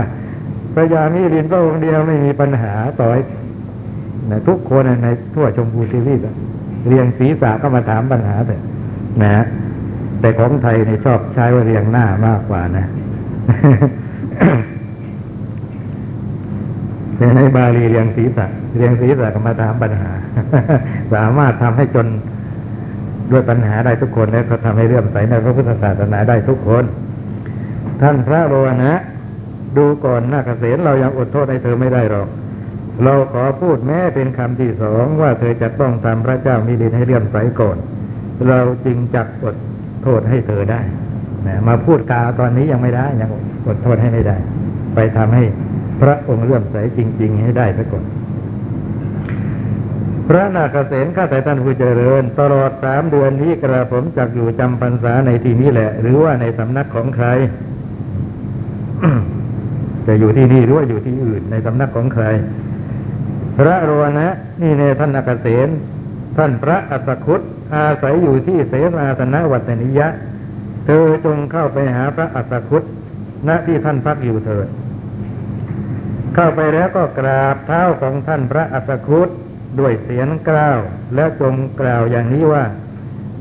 [0.74, 3.10] พระยามิรินพระองค์เดียวไม่มีปัญหาต่อ
[4.32, 6.16] นะทุกคนในทั่วชมพูทวี
[6.88, 8.62] เรียงศีรษะก็มาถามปัญหาเถอะ
[9.24, 9.46] นะ
[10.20, 12.86] แต่ของไทยในชอบใช้ว่าเรียงหน้ามากกว่านะ
[17.18, 20.12] แต่ในบาลีเรียงศีรษะ เรียงศีรษะก็มาถามปัญหา
[21.14, 22.08] สามารถทำให้จน
[23.32, 26.84] ด้วยปัญหาได้ทุกคนและก็ทำให้เลื่อมใสในพระพุทธศาสนาได้ทุกคน
[28.02, 28.54] ท่านพระโร
[28.84, 28.94] นะ
[29.78, 32.28] ดูก่อนหน้าคเษนเรายังอดโทษให้เธอไม่ได้หรอก
[33.04, 37.78] เราขอพูดแม้เป็นคำที่สองว่าเธอจะต้องทำพระเจ้ามิลินให้เลื่อมใสก่อน
[38.48, 39.56] เราจึงจักอด
[40.04, 40.82] โทษให้เธอได้
[41.48, 43.30] นะมาพูดกาตอนนี้ยังไม่ได้ยัง
[43.68, 44.38] อดโทษให้ไม่ได้
[44.96, 45.44] ไปทำให้
[46.02, 48.06] พระองค์เลื่อมใสจริง ๆ ให้ได้ซะก่อน
[50.28, 57.28] พระนาคเษนข้าแต่ท่านผู้เจริญ ตลอดสามเดือนนี้กระผมจักอยู่จำพรรษาในที่นี้แหละ หรือว่าในสำนักของใคร
[60.08, 62.26] จะอยู่ที่นี่หรือว่าอยู่ที่อื่นในสำนักของใคร
[63.60, 64.28] พระโรนะ
[64.62, 65.70] นี่ในท่านนาคเษน
[66.38, 67.42] ท่านพระอัสคุต
[67.76, 70.08] อาศัยอยู่ที่เสนาสนะวัตนิยะ
[70.86, 72.84] เธอจงเข้าไปหาพระอัสคุต
[73.48, 74.68] ณที่ท่านพักอยู่เถิด
[76.36, 79.30] เข้าไปแล้วก็กราบเท้าของท่านพระอัสคุต
[79.80, 80.80] ด้วยเสียงกล่าว
[81.16, 82.64] และจงกล่าวอย่างนี้ว่า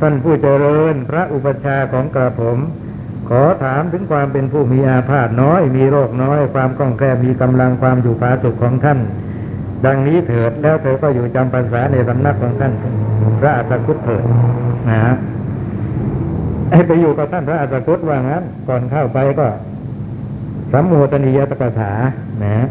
[0.01, 2.59] ท่านผู้เจริญพระอุปชาของกระผม
[3.29, 9.01] ขอถามถึงความเป็นผู้มีอาพาธน้อย มีโรคน้อย ความคล่องแคล่วมีกำลังความอยู่ผาสุกของท่าน
[9.87, 12.73] ดังนี้เถิดแล้วเธอก็อยู่จำพรรษาในสำนักของท่าน
[13.41, 14.23] พระอัสสกุตเถิด
[14.89, 15.15] นะฮะ
[16.73, 19.47] ให้ไปอยู่กับท่านพระอัสสกุตว่างั้น ก่อนเข้าไปก็
[20.73, 21.93] สัมโมทนียตกถา
[22.45, 22.67] นะ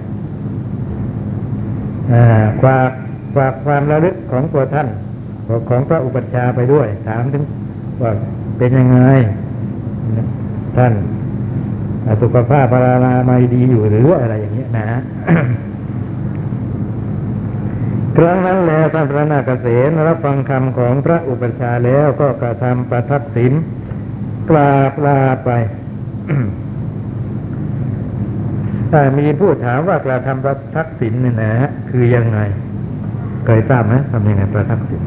[2.63, 2.89] ฝาก
[3.35, 4.87] ฝากความระลึกของตัวท่าน
[5.69, 7.43] ของพระอุปัชฌาย์ไปด้วย ถามถึง
[8.01, 8.11] ว่า
[8.57, 8.99] เป็นยังไง
[10.77, 10.93] ท่าน
[12.21, 14.87] สุขภาพพารามัยดีอยู่หรืออะไรอย่างเงี้ยนะ
[18.19, 23.53] ครั้งนั้นแลท่านพระนาคเษนรับฟังคำของพระอุปชาแล้วก็กระทำประทักษิณ
[24.49, 25.49] กราบลาไป
[28.91, 32.39] แต่มีผู้ถามว่ากระทำประทักษิณเนี่ยนะฮะคือยังไง
[33.45, 35.01] เคยทราบไหมทำยังไงประทักษิณ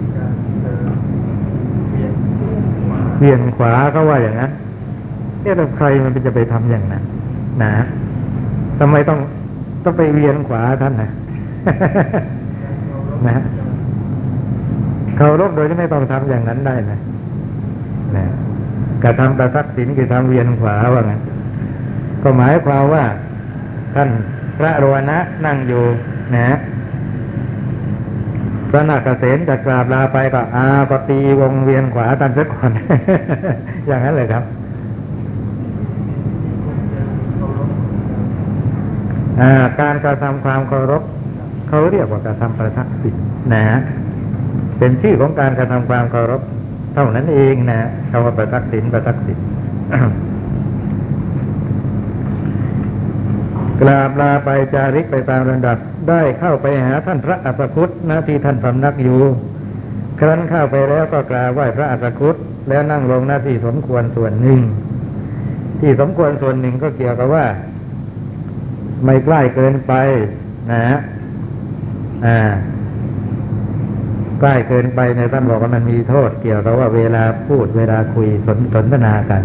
[3.19, 4.51] เวียนขวาก็ว่าอย่างนั้น
[5.43, 7.03] เอ๊ะแล้วใครมันจะไปทำอย่างนั้น
[7.63, 7.73] นะ
[8.79, 9.19] ทำไมต้อง
[9.85, 11.11] ต้องไปเวียนขวาท่านนะ
[13.29, 13.43] นะ
[15.17, 16.99] เคารพโดยที่ไม่ต้องทำอย่างนั้นได้นะ
[18.17, 18.25] นะ
[19.03, 21.21] กระทำประทักษิณคือทำเวียนขวาว่างั้น
[22.23, 23.05] ก็หมายความว่า
[23.95, 24.09] ท่าน
[24.59, 25.85] พระโรวนะนั่งอยู่
[26.35, 26.59] นะ
[28.71, 32.71] พระนาคเษนจะกราบลาไปก็อาปตีวงเวียนขวาตันซะก่อน
[33.87, 34.45] อย่างนั้นเลยครับ
[39.81, 41.03] การกระทำความเคารพ
[41.71, 43.15] เขาเรียกว่ากระทำประทักษิณ
[43.53, 43.79] นะฮะ
[44.79, 46.43] เป็นชื่อของการกระทำความเคารพ
[46.95, 49.39] เท่านั้นเองนะคำว่าประทักษิณประทักษิณ
[53.81, 59.21] กราบลาไปจาริกไปตามลำดับ ได้เข้าไปหาท่านพระอัสคุตณที่ท่านพำนักอยู่
[60.21, 62.37] ครั้นเข้าไปแล้วก็กราบไหว้พระอัสคุต
[62.69, 64.61] แล้วนั่งลงหน้าที่สมควรส่วนหนึ่ง
[65.81, 67.47] ที่สมควรส่วนหนึ่งก็เกี่ยวกับว่า
[69.05, 69.93] ไม่ใกล้เกินไป
[70.71, 70.99] นะฮะ
[74.41, 79.43] ใกล้เกินไปในท่านบอกว่ามันมีโทษ เกี่ยวกับว่าเวลาพูดเวลาคุยสนสนทนากัน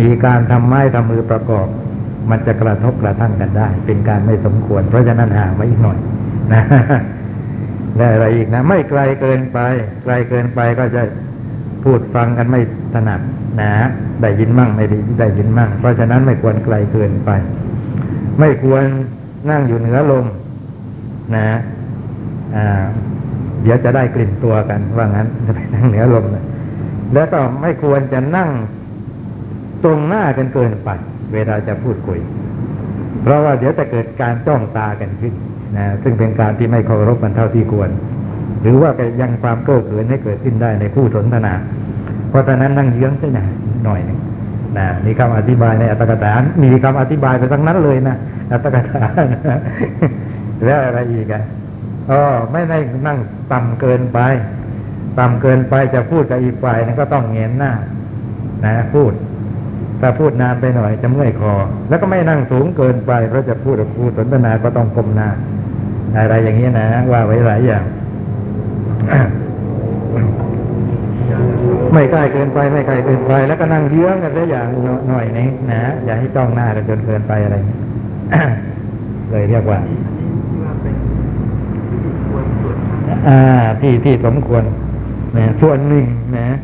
[0.00, 1.66] มีการทำไม้ทำมือประกอบ
[2.30, 5.98] มันจะกระทบกระทั่งกันได้ เป็นการไม่สมควร เพราะฉะนั้นห่างไว้อีกหน่อย
[6.52, 6.62] นะ
[7.96, 9.58] และอะไรอีกนะ ไม่ไกลเกินไป
[10.04, 11.02] ไกลเกินไปก็จะ
[11.84, 12.60] พูดฟังกันไม่
[12.94, 13.20] ถนัด
[13.60, 13.72] นะ
[14.22, 17.30] ได้ยินมั่งไม่ได้ได้ยินมั่ง เพราะฉะนั้นไม่ควรไกลเกินไป
[18.40, 18.82] ไม่ควร
[19.50, 20.26] นั่งอยู่เหนือลม
[21.34, 21.46] นะ
[23.62, 26.44] เดี๋ยวจะได้กลิ่นตัวกัน ว่างั้นจะไปนั่งเหนือลมนะ
[27.14, 28.50] แล้วก็ไม่ควรจะนั่ง
[29.84, 30.88] ตรงหน้ากันเกินไป
[31.32, 32.18] เวลาจะพูดคุย
[33.22, 35.34] เพราะว่าเดี๋ยวจะเกิดการจ้องตากันขึ้น
[35.76, 37.90] นะซึ่งเป็นการที่ไม่เคารพกันเท่าที่ควร
[38.62, 38.90] หรือว่า
[39.20, 41.54] ยังความเก้อเขินให้เกิดขึ้นได้ในผู้สนทนา
[42.28, 43.48] เพราะฉะนั้นนั่งเยื้องซะหน่อย
[43.84, 44.18] หน่อยหนึ่ง
[44.78, 46.34] นะมีคำอธิบายในอัตถกถา
[46.64, 48.16] มีคำอธิบายไปทั้งนั้นเลยนะ
[48.52, 49.26] อัตถกถาน
[50.64, 51.42] แล้วอะไรอีกอะ
[52.10, 53.18] อ๋อไม่ได้นั่ง
[53.52, 54.18] ต่ำเกินไป
[55.18, 57.72] ต่ำเกินไปจะพูดกับอีกฝ่ายนั้นก็ต้องเงยหน้า
[58.64, 59.12] นะ พูด
[60.00, 61.54] ถ้าพูดนานไปหน่อยจะเมื่อยคอ
[61.88, 65.28] แล้วก็ไม่นั่งสูงเกินไปเพราะจะพูดกับครูสนทนาก็ต้องก้มหน้า
[66.16, 67.84] อะไรอย่างนี้นะว่าไว้หลายอย่าง
[71.92, 74.66] ไม่ใกล้เกินไปไม่ไกลเกินไป แล้วก็นั่งเยื้องกันสักอย่าง
[75.08, 77.56] หน่อยนึงนะอย่าให้จ้องหน้ากันจนเกินไปอะไร
[79.30, 79.78] เลยเรียกว่า
[83.28, 83.40] อ่า
[83.80, 84.64] ที่ที่สมควร
[85.36, 86.04] นะส่วนหนึ่ง
[86.36, 86.56] นะ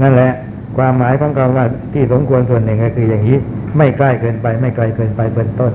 [0.00, 0.32] นั่นแหละ
[0.76, 3.38] ความหมายของคำว่าที่สมควรส่วนหนึ่งก็คืออย่างนี้
[3.78, 5.72] ไม่ใกล้เกินไป ไม่ไกลเกินไปเป็นต้น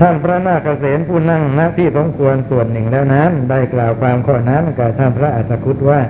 [0.00, 6.00] ท่านพระนาคเษนผู้นั่งณที่สมควรส่วนหนึ่งแล้วนั้น ได้กล่าวความข้อนั้นกับท่านพระอัสคุตว่า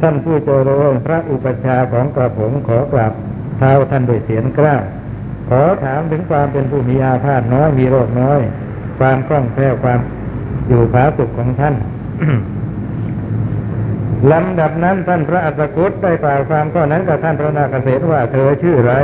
[0.00, 3.12] ท่านผู้เจริญพระอุปชฌาย์ของกระผมขอกราบ
[3.58, 4.76] เท้าท่านโดยเสียงกล้า
[5.48, 8.40] ขอถามถึงความเป็นผู้มีอาพาธน้อยมีโรคน้อย
[8.98, 10.00] ความคล่องแคล่วความ
[10.68, 11.74] อยู่ผาสุขของท่าน
[14.32, 18.94] ลำดับนั้นท่านพระอัสสกุตได้กล่าวความข้อนั้นกับท่านพระนาคเษนว่าเธอชื่ออะไร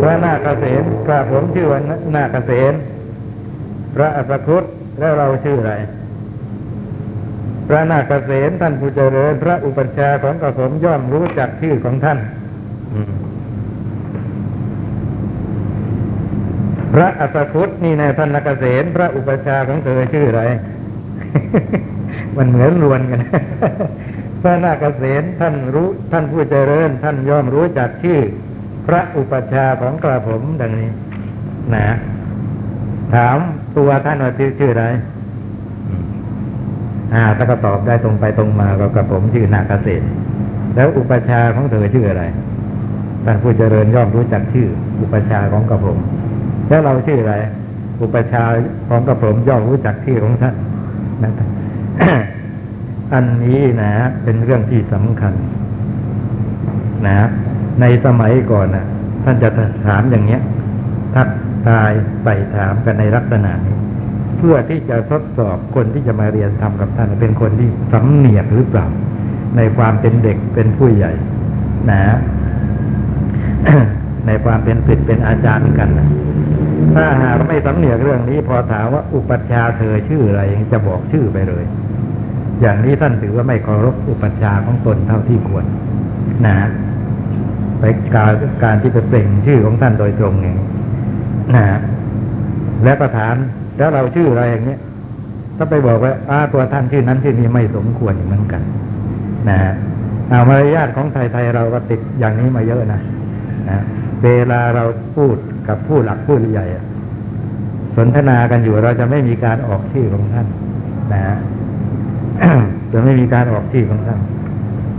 [0.00, 1.80] พระนาคเษนกราบผมชื่อว่า
[2.14, 2.72] นาคเษน
[3.94, 4.64] พระอัสสกุต
[4.98, 5.72] แล้วเราชื่ออะไร
[7.68, 12.18] พระนาคเษนท่านผู้เจริญ พระอุปัชฌาย์ของกระผมย่อมรู้จักชื่อของท่าน
[12.94, 13.12] อืม
[16.92, 20.42] พระอัสคุตนี่นะท่านนักเกษณพระอุปชาของเธอชื่ออะไร
[22.36, 23.20] มันเหมือนรวนกัน
[24.42, 28.20] พระนาคเษนท่านรู้ท่านผู้เจริญ ท่านย่อมรู้จักชื่อ
[28.86, 30.90] พระอุปชาของกระผมดังนี้
[31.74, 31.86] นะ
[33.14, 33.38] ถาม
[33.76, 34.84] ตัวท่านว่าชื่อชื่ออะไร
[37.14, 40.02] อ่าถ้าก็ตอบได้ตรงไปตรงมาก็กระผมชื่อนาคเษน
[40.76, 42.24] แล้วอุปชาของเธอชื่ออะไร
[43.24, 44.68] ท่านผู้เจริญย่อมรู้จักชื่อ
[45.00, 45.98] อุปชาของกระผม
[46.70, 47.34] แล้วเราชื่ออะไร
[48.00, 48.44] อุปชา
[48.88, 50.54] ของกระผมย่อมรู้จักชื่อของท่าน
[51.22, 51.32] นะ
[53.14, 53.92] อันนี้นะ
[54.22, 55.34] เป็นเรื่องที่สำคัญ
[57.06, 57.28] นะ
[57.80, 58.86] ในสมัยก่อนนะ
[59.24, 59.48] ท่านจะ
[59.86, 60.40] ถามอย่างเนี้ย
[61.14, 61.28] ทัก
[61.66, 61.92] ทาย
[62.24, 63.76] ไปถามกันในลักษณะนี้
[64.38, 68.86] เพื่อที่จะทดสอบคนที่จะมาเรียนทำกับท่านเป็นคนที่สำเนียกหรือเปล่า
[69.56, 71.12] ในความเป็นเด็กเป็นผู้ใหญ่
[71.90, 72.02] นะ
[74.26, 76.08] ในความเป็นศิษย์เป็นอาจารย์กันนะ
[76.94, 81.64] ถ้าหากไม่สำเนียกเรื่องนี้ พอถามว่าอุปัชฌาย์เธอชื่ออะไรจะบอกชื่อไปเลย
[82.60, 85.64] อย่างนี้ท่านถือว่าไม่เคารพอุปัชฌาย์ของตนเท่าที่ควร
[86.46, 86.56] นะ
[87.80, 87.84] ไป
[88.14, 88.32] การ
[88.64, 90.54] การที่ไปเปล่งชื่อของท่านโดยตรงองนี้
[91.56, 91.64] นะ
[92.84, 93.34] แล้วก็ถาม
[93.76, 94.80] แล้วเราชื่ออะไรอย่างเนี้ย
[95.56, 98.62] ถ้าไปบอกว่าอาตัวท่านชื่อนั้นชื่อนี้ไม่สมควรเหมือนกัน
[99.48, 99.58] นะ
[100.28, 103.00] เอามารยาทของไทยๆเราก็ติดอย่างนี้มาเยอะนะ
[103.70, 103.82] นะ
[104.24, 104.84] เวลาเรา
[105.16, 105.36] พูด
[105.68, 106.66] กับผู้หลักผู้ใหญ่
[107.96, 110.46] สนทนากันอยู่เราจะไม่มีการออกชื่อของท่าน
[111.12, 111.36] นะ
[112.92, 114.20] จะไม่มีการออกชื่อของท่าน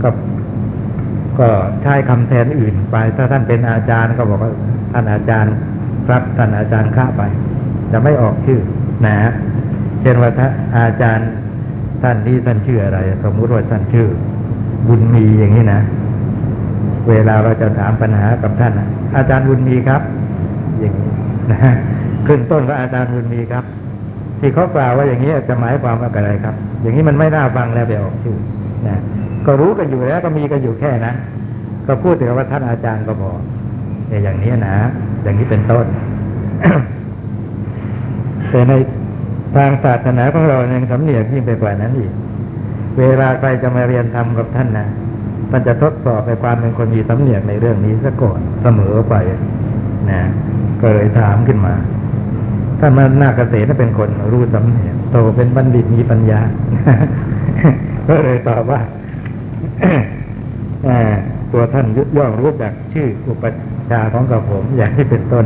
[0.02, 0.08] ก็
[1.38, 1.48] ก็
[1.82, 4.52] ใช้คำแทนอื่นไป ถ้าท่านเป็นอาจารย์ก็บอกว่า
[4.92, 5.54] ท่านอาจารย์
[6.06, 7.22] ครับท่านอาจารย์ข้าไป
[7.92, 8.60] จะไม่ออกชื่อ
[9.06, 9.32] นะ
[10.00, 10.48] เช่นว่าถ้า
[10.78, 11.28] อาจารย์
[12.02, 14.06] ท่านที่ท่านชื่ออะไร สมมุติว่าท่านชื่อ
[14.88, 15.80] บุญมีอย่างนี้นะ
[17.08, 20.02] เวลาเราจะถามปัญหากับท่านนะอาจารย์บุญมีครับ
[20.80, 21.10] อย่างนี้
[21.52, 21.72] นะ
[22.26, 23.64] ขึ้นต้นว่าอาจารย์บุญมีครับ
[24.40, 28.36] ที่เขากล่าวว่าอย่างนี้จะหมายความว่าอะไรครับ อย่างนี้มันไม่น่าฟังแล้วไปออกชื่อ
[28.88, 28.96] นะ
[29.46, 31.12] ก็รู้กันอยู่แล้วก็มีกันอยู่แค่นะ
[31.86, 33.38] ก็พูดถึงว่าท่านอาจารย์ก็บอก
[34.08, 34.76] แต่อย่างนี้นะ
[35.22, 35.86] อย่างนี้เป็นต้น
[38.50, 38.72] แต่ใน
[39.56, 42.12] ทางศาสนาของเรายังสำเนียกยิ่งไปกว่านั้นอีก
[42.98, 44.86] เวลาใครจะมาเรียนธรรมกับท่านนะ
[45.52, 49.14] ท่านจะทดสอบในความเป็นคนมีสำเนียกในเรื่องนี้ซะก่อนเสมอไป
[50.10, 50.22] นะ
[50.80, 51.74] ก็เลยถามขึ้นมา
[52.80, 56.40] ท่านมานาเกษตรเป็นคนรู้สำเนียกโตเป็นบัณฑิตมีปัญญา
[58.08, 58.80] ก็เลยตอบว่า
[61.52, 61.86] ตัวท่าน
[62.16, 63.44] ย่อมรู้จักชื่ออุป
[63.90, 65.44] ชาของกับผมอย่างที่เป็นต้น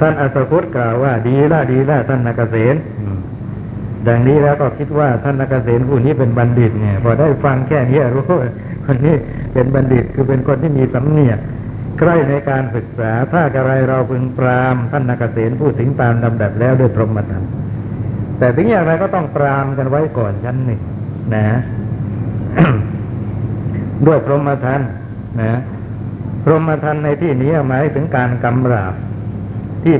[0.00, 2.74] ท่านอัสสคุตกล่าวว่า ดีละดีละท่านนาคเษน
[4.06, 8.24] ดังนี้แล้วก็คิดว่าท่านนาคเษนผู้นี้เป็นบัณฑิตเนี่ย พอได้ฟังแค่นี้รู้
[8.86, 9.14] คนนี้
[9.54, 11.38] เป็นบัณฑิตคือเป็นคนที่มีสำเนียก
[11.98, 17.44] ใกล้ในการศึกษา ถ้าอะไรเราพึงปราม ท่านนาคเษนพูดถึงตามลำดับแล้วด้วยพรหมธรรม
[18.38, 20.80] แต่ถึงอย่างไรก็ต้องปรามกันไว้ก่อนชั้นหนึ่ง
[21.34, 21.58] นะ
[24.06, 24.80] ด้วยพรหมทัน
[25.40, 25.58] นะ
[26.44, 28.94] พรหมทันในที่นี้หมายถึงการกำราบ
[29.84, 29.96] ที่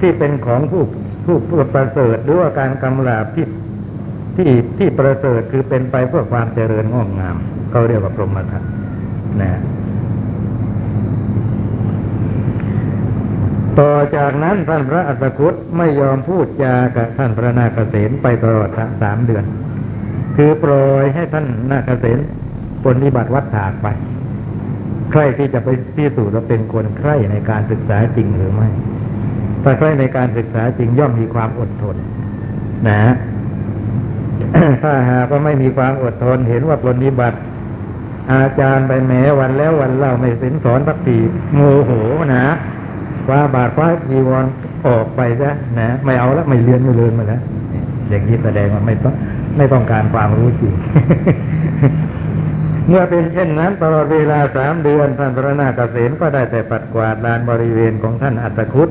[0.00, 0.82] ที่เป็นของผู้
[1.24, 3.46] ผู้ผู้ประเสริฐหรือว่าการกำราบที่
[4.36, 7.36] ที่ที่ประเสริฐคือเป็นไปเพื่อความเจริญงอกงาม
[7.70, 8.62] เขาเรียกว่าพรหมทัน
[9.42, 9.60] นะ
[13.80, 18.70] ต่อจากนั้นท่านพระอัสสคุตไม่ยอมพูดจากับท่านพระนาคเษนไปตลอด
[19.02, 19.44] สามเดือน
[20.36, 22.18] คือปล่อยให้ท่านนาคเษน
[22.84, 23.86] ปฏิบัติวัดถากไป
[25.12, 28.68] ใครที่จะไปพิสูจน์ว่าเป็นคนใครในการศึกษาจริงหรือไม่
[29.64, 31.96] ถ้าใคร่ในการศึกษาจริงย่อมมีความอดทน
[32.88, 33.00] นะ
[34.82, 37.38] ถ้าหากว่าไม่มีความอดทนเห็นว่าปฏิบัติ
[38.32, 41.18] อาจารย์ไปแม้วันแล้ววันเล่าไม่สินสอนสักที
[41.54, 41.90] โมโห
[42.34, 42.44] นะ
[43.30, 44.44] ว้าบาทคว้าจีวร
[44.86, 45.50] ออกไปซะ
[45.80, 47.42] นะไม่เอาแล้วไม่เรียนไม่เรียนมาแล้ว
[48.10, 49.14] อย่างนี้แสดงว่าไม่ต้อง
[49.56, 50.74] ไม่ต้องการความรู้จริง
[52.88, 58.88] เมื่อเป็นเช่นนั้นตลอดเวลาสามเดือนท่านพระนาคเษนก็ได้แต่ปัดกวาดลานบริเวณของท่านอัตคุต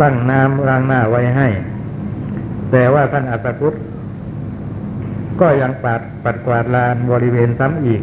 [0.00, 1.48] ตั้งน้ำรางหน้าไว้ให้
[2.70, 3.74] แต่ว่าท่านอัตคุต
[5.40, 8.02] ก็ยังปัดปัดกวาดลานบริเวณซ้ำอีก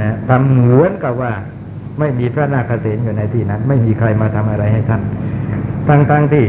[0.00, 1.32] นะทำเหมือนกับว่า
[1.98, 5.02] ไม่มีพระนาคเษนอยู่ในที่นั้น ไม่มีใครมาทำอะไรให้ท่าน
[5.88, 6.44] ทั้งๆที่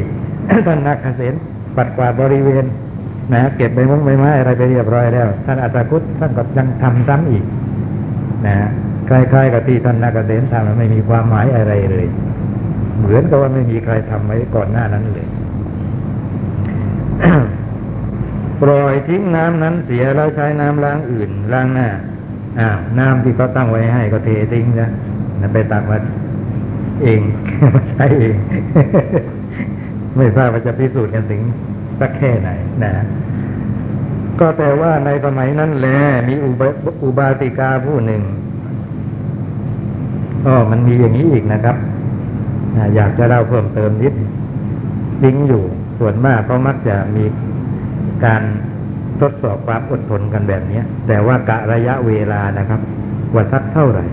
[0.68, 1.34] ท่านนาคเษน
[1.78, 2.66] ปัดกวาดบริเวณ
[3.34, 7.43] นะเก็บใบมงใบไม้อะไรไปเรียบร้อยแล้ว ท่านอัตคุตท่านก็ยังทำซ้ำอีก
[8.45, 8.55] นะ
[9.09, 12.05] คล้ายๆกับที่ท่านนาคเษนทำไม่มีความหมายอะไรเลย
[12.98, 15.28] เหมือนกับว่าไม่มีใครทำไว้ก่อนหน้านั้นเลย
[18.62, 21.89] ปล่อยทิ้งน้ำนั้นเสียแล้วใช้น้ำล้างอื่นล้างหน้า
[22.60, 24.89] อ้าวน้ำที่เขาตั้งไว้ให้ก็เททิ้งนะ
[25.54, 25.98] ไปตักมา
[27.04, 27.22] เอง
[27.74, 28.38] มาใช้เอง
[30.18, 31.41] ไม่ทราบว่าจะพิสูจน์กันถึง
[32.00, 32.50] สักแค่ไหน
[32.84, 32.91] นะ
[34.39, 35.88] ก็แต่ว่าในสมัยนั้นแล
[36.30, 36.68] มีอุบา
[37.04, 38.22] อุบาติกาผู้หนึ่ง
[40.46, 41.78] อ๋อมันมีอย่างนี้อีกนะครับ
[42.96, 44.14] อยากจะเล่าเพิ่มเติมนิด
[45.24, 45.64] จริงอยู่
[46.00, 47.26] ส่วนมากเขามักจะมี
[48.26, 48.42] การ
[49.22, 52.82] ทดสอบความอดทนกันแบบนี้แต่ว่ากะระยะเวลานะครับ
[53.34, 54.06] ว่าสักเท่าไหร่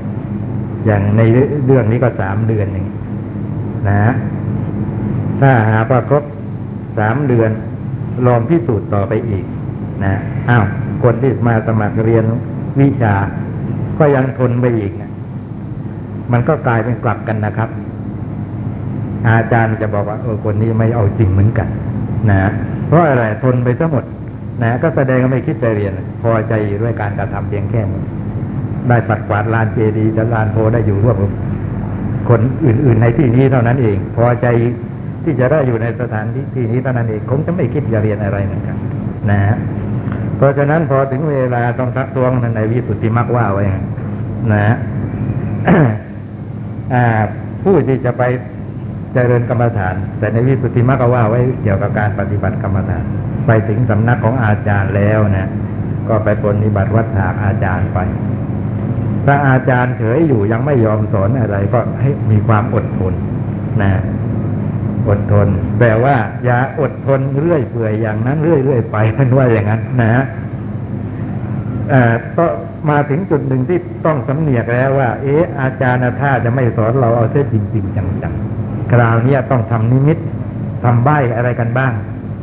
[0.86, 1.20] อย่างใน
[1.66, 2.86] เรื่องนี้ก็สามเดือนหนึ่ง
[3.88, 4.12] นะ
[5.40, 6.24] ถ้าหาว่าครบ
[6.98, 7.50] สามเดือน
[8.26, 9.44] ลองพิสูจน์ต่อไปอีก
[10.04, 10.14] นะ
[10.48, 10.64] อ้าว
[11.02, 12.24] คนที่มาสมัครเรียน
[12.80, 13.14] วิชา
[13.98, 15.10] ก็ยังทนไปอีกนะ
[16.32, 17.68] มันก็กลายเป็นกลับกันนะครับ
[19.28, 21.68] อาจารย์จะบอกว่าเออคนนี้ไม่เอาจริงเหมือนกัน
[22.30, 22.50] นะ
[22.88, 24.04] เพราะอะไรทนไปทั้งหมด
[24.62, 25.92] นะก็แสดงว่าไม่คิดจะเรียน
[26.22, 26.52] พอใจ
[26.82, 28.02] ด้วยการกระทำเพียงแค่นี้
[28.88, 31.32] ได้ปัดกวาดลานเจดีย์จะลานโพได้อยู่ร่วมกับ
[32.28, 34.46] คนอื่น ๆ ในที่นี้เท่านั้นเอง พอใจ
[35.24, 38.76] ที่จะได้อยู่ในสถานที่ที่นี้เท่านั้นเองคงจะไม่คิดจะเรียนอะไรเหมือนกัน
[39.30, 39.56] นะฮะ
[40.36, 43.82] เพราะฉะนั้นพอถึงเวลาต้องทักท้วงในวิสุทธิมรรคว่าไว้อง
[44.52, 44.76] นะฮะ
[47.62, 48.22] ผู้ที่จะไป
[49.14, 53.04] เจริญกรรมฐาน แต่ในวิสุทธิมรรคว่าไว้เกี่ยวกับการปฏิบัติกรรมฐาน
[53.46, 55.50] ไปถึงสำนักของอาจารย์แล้วนะ
[56.08, 57.98] ก็ไปปฏิบัติวัดถากอาจารย์ไป
[59.26, 63.14] ถ้าอาจารย์เฉยอยู่ยังไม่ยอมสอนอะไรก็ให้มีความอดทน
[63.82, 63.90] นะ
[65.08, 65.48] อดทน
[65.78, 70.24] แปลว่า อย่าอดทนเรื่อยเปื่อยอย่างนั้นเรื่อยเรื่อยไปมันว่าอย่างนั้นนะฮะ
[71.90, 72.46] เอ่อก็
[72.90, 78.59] มาถึงจุดหนึ่งที่ต้องสำเนียกแล้วว่า เอ๊ะอาจารย์น่าจะไม่สอนเราเอาเสียจริง ๆ จังๆ
[78.92, 80.18] คราวนี้ต้องทำนิมิต
[80.84, 81.92] ทำใบอะไรกันบ้าง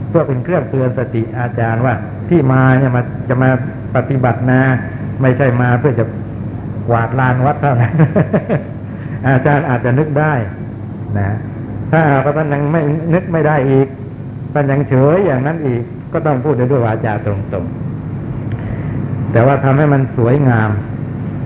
[0.09, 1.93] เพื่อเป็นเครื่องเตือนสติอาจารย์ว่า
[2.29, 3.49] ที่มาเนี่ยมาจะมา
[3.95, 4.61] ปฏิบัตินะ
[5.21, 6.05] ไม่ใช่มาเพื่อจะ
[6.89, 7.93] กวาดลานวัดเท่านั้น
[9.27, 10.33] อาจารย์อาจจะนึกได้
[11.17, 11.37] นะ
[11.91, 12.81] ถ้าหากว่าท่านยังไม่
[13.13, 13.87] นึกไม่ได้อีก
[14.53, 15.83] ท่านยังเฉยอย่างนั้นอีก
[16.13, 20.69] ก็ต้องพูดด้วยวาจาตรงๆ แต่ว่าทำให้มันสวยงาม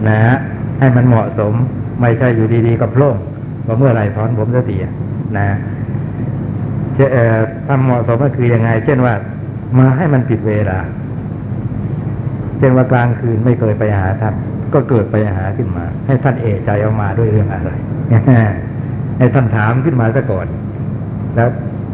[0.10, 0.38] นะฮะ
[0.80, 1.54] ให้มันเหมาะสม
[2.02, 3.18] ไม่ใช่อยู่ดีๆก็โพล่ง
[3.66, 4.93] ว่าเมื่อไรสอนผมสักทีอะ
[5.38, 5.47] นะ
[6.95, 7.38] เช่เอ่อ
[7.68, 9.14] ทำเหมาะสมก็คือยังไง เช่นว่า
[9.80, 10.80] มาให้มันผิดเวลา
[12.59, 14.36] เช่นว่ากลางคืนไม่เคยไปหาท่าน
[14.74, 17.72] ก็เกิดไปหาขึ้นมา ให้ท่านเอใจเอามาด้วยเรื่องอะไร
[19.18, 20.47] ให้ท่านถามขึ้นมาซะก่อน
[21.36, 21.49] แล้ว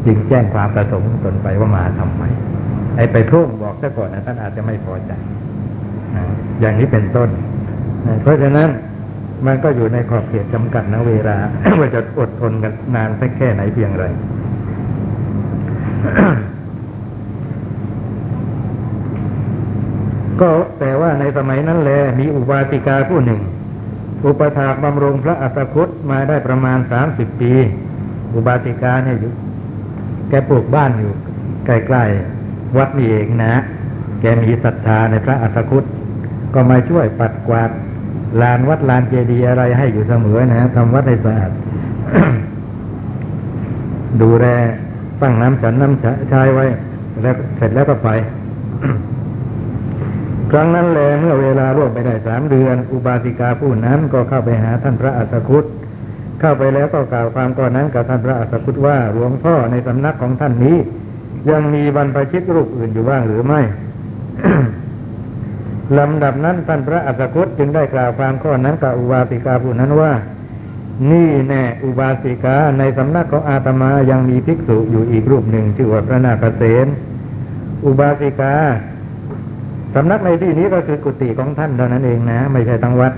[0.05, 2.23] จึงแจ้งความประสงค์ตนไปว่ามาทำไม
[2.95, 5.11] ไอ้ไปพร่งบอกซะก่อนนะท่านอาจจะไม่พอใจ
[6.61, 7.29] อย่างนี้เป็นต้น
[8.21, 8.69] เพราะฉะนั้น
[9.45, 11.37] มันก็อยู่ในขอบเขตจำกัดนะเวลา
[11.79, 14.05] ว่าจะอดทนกันนานสักแค่ไหนเพียงไร
[20.41, 23.41] ก็แต่ว่าในสมัยนั้นแลมีอุบาสิกาผู้หนึ่ง
[24.25, 27.53] อุปถากบำรงพระอัสคุตมาได้ประมาณสามสิบปี
[28.35, 29.33] อุบาสิกาเนี่ยอยู่
[30.29, 31.13] แกปลูกบ้านอยู่
[31.65, 33.53] ใกล้ๆวัดนี่เองนะ
[34.21, 35.83] แกมีศรัทธาในพระอัสสคุต
[36.53, 37.69] ก็มาช่วยปัดกวาด
[38.41, 41.51] ลานวัดลานเจดีย์อะไรให้อยู่เสมอนะทำวัดให้สะอาด
[44.21, 44.45] ดูแล
[45.21, 46.65] ตั้งน้ำฉันน้ำชายไว้
[47.21, 48.09] แล้วเสร็จแล้วก็ไป
[50.51, 55.65] ครั้งนั้นแลเมื่อเวลาล่วงไปได้สามเดือน อุบาสิกาผู้นั้นก็เข้าไปหาท่านพระอัสสคุต
[56.39, 60.77] เข้าไปแล้วก็กล่าวความก่อนนั้นกับท่านพระอัสสคุตว่าหลวงพ่อในสำนักของท่านนี้
[61.51, 63.61] ยังมีบรรพชิตรูปอื่นอยู่บ้างหรือไม่
[65.97, 70.11] ลำดับนั้นท่านพระอัสสคุตจึงได้กล่าวความข้อนั้นกับอุบาสิกาผู้นั้นว่า
[71.11, 76.87] นี่แน่อุบาสิกาในสำนักของอาตมายังมีภิกษุอยู่อีกรูปหนึ่งชื่อว่าพระนาคเษน
[77.85, 78.55] อุบาสิกา
[79.95, 83.13] สำนักในที่นี้ก็คือกุฏิของท่านเท่านั้นเองนะ ไม่ใช่ทั้งวัด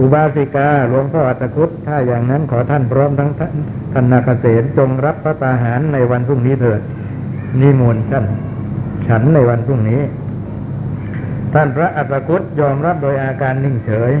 [0.00, 3.52] อุบาสิกาหลวงพ่ออัตคุตถ้าอย่างนั้นขอท่านพร้อมทั้งท่าน
[3.92, 6.80] ท่านนาคเษนจงรับพระตาหารในวันพรุ่งนี้เถิด
[7.60, 8.24] นิมนต์ท่าน
[9.06, 10.00] ฉันในวันพรุ่งนี้
[11.54, 14.12] ท่านพระอัตคุตยอมรับโดยอาการนิ่งเฉย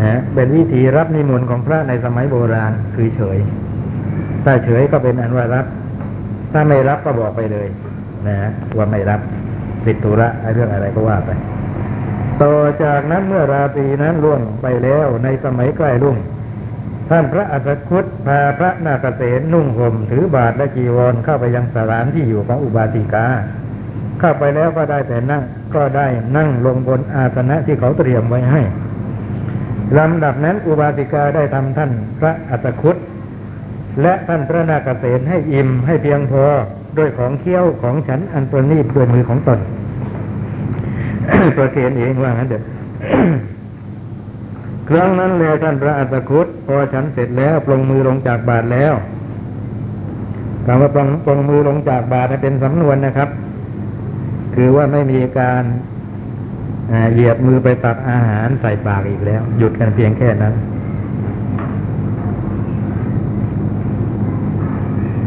[0.00, 3.38] นะเป็นวิธีรับนิมนต์ของพระในสมัยโบราณคือเฉย
[4.44, 5.66] ถ้าเฉยก็เป็นอันว่ารับ
[6.52, 7.68] ถ้าไม่รับก็บอกไปเลย
[8.28, 9.20] นะว่าไม่รับ
[9.86, 11.30] ติดธุระเรื่องอะไรก็ว่าไป
[12.42, 12.54] ต่อ
[12.84, 16.16] จากนั้นเมื่อราตรีนั้นล่วงไปแล้วในสมัยใกล้รุ่ง
[17.10, 23.26] ท่านพระอัสคุตพาพระนาคเษนนุ่งห่มถือบาทและจีวรเข้าไปยังสถานที่อยู่ของอุบาสิกา
[24.20, 25.42] เข้าไปแล้วก็ได้แต่นั่ง
[25.74, 26.06] ก็ได้
[26.36, 28.60] นั่งลงบนอาสนะที่เขาเตรียมไว้ให้
[29.98, 32.96] ลำดับนั้นอุบาสิกาได้ทำท่านพระอัสคุต
[34.02, 36.44] และท่านพระนาคเษนให้อิ่มให้เพียงพอ
[36.98, 39.58] ด้วยของเคี้ยวของฉันอันประณีตด้วยมือของตน
[41.56, 42.62] ประเคนเองว่างั้นเด็ด
[44.88, 48.94] ครั้งนั้นแลท่านพระอัสคุตพอฉันเสร็จแล้วปลงมือลงจากบาทแล้ว
[50.66, 53.28] คำว่าปลงปลงมือลงจากบาทเป็นสำนวนนะครับ
[54.62, 55.64] คือว่าไม่มีการ
[57.12, 60.54] เหยียบมือไปตักอาหารใส่ปากอีกแล้ว หยุดกันเพียงแค่นั้น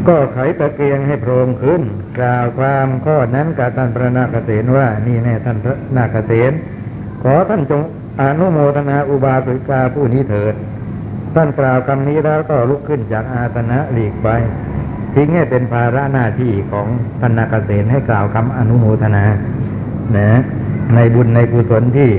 [0.08, 1.82] ก็ไขตะเกียงให้โพรงขึ้น
[2.18, 6.52] กล่าวความข้อนั้นกับท่านพระนาคเษนว่า นี่แน่ท่านพระนาคเษน
[7.22, 7.82] ขอท่านจง
[8.20, 10.54] อนุโมทนาอุบาสิกาผู้นี้เถิด
[11.34, 14.28] ท่านกล่าวคำนี้แล้วก็ลุกขึ้นจากอาสนะหลีกไป
[15.14, 16.86] ทิ้งให้เป็นภาระหน้าที่ของ
[17.20, 19.24] ท่านนาคเษนให้กล่าวคำอนุโมทนา
[20.16, 20.40] นะ
[20.94, 22.10] ในบุญในกุศลที่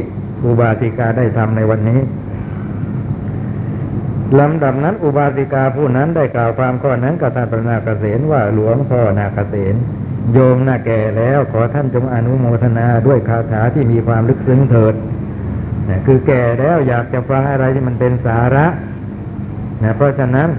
[0.45, 1.99] อุบาสิกาได้ทำในวันนี้
[4.39, 9.75] ลำดับนั้นอุบาสิกาผู้นั้นได้กล่าวความข้อนั้นกับท่านพระนาคเษนว่าหลวงพ่อนาคเษน
[10.33, 14.95] โยมน่าแก่แล้วขอท่านจงอนุโมทนาด้วยคาถาที่มีความลึกซึ้งเถิด
[15.89, 18.65] นะคือแก่แล้วอยากจะฟังอะไรที่มันเป็นสาระ
[19.83, 20.49] นะเพราะฉะนั้น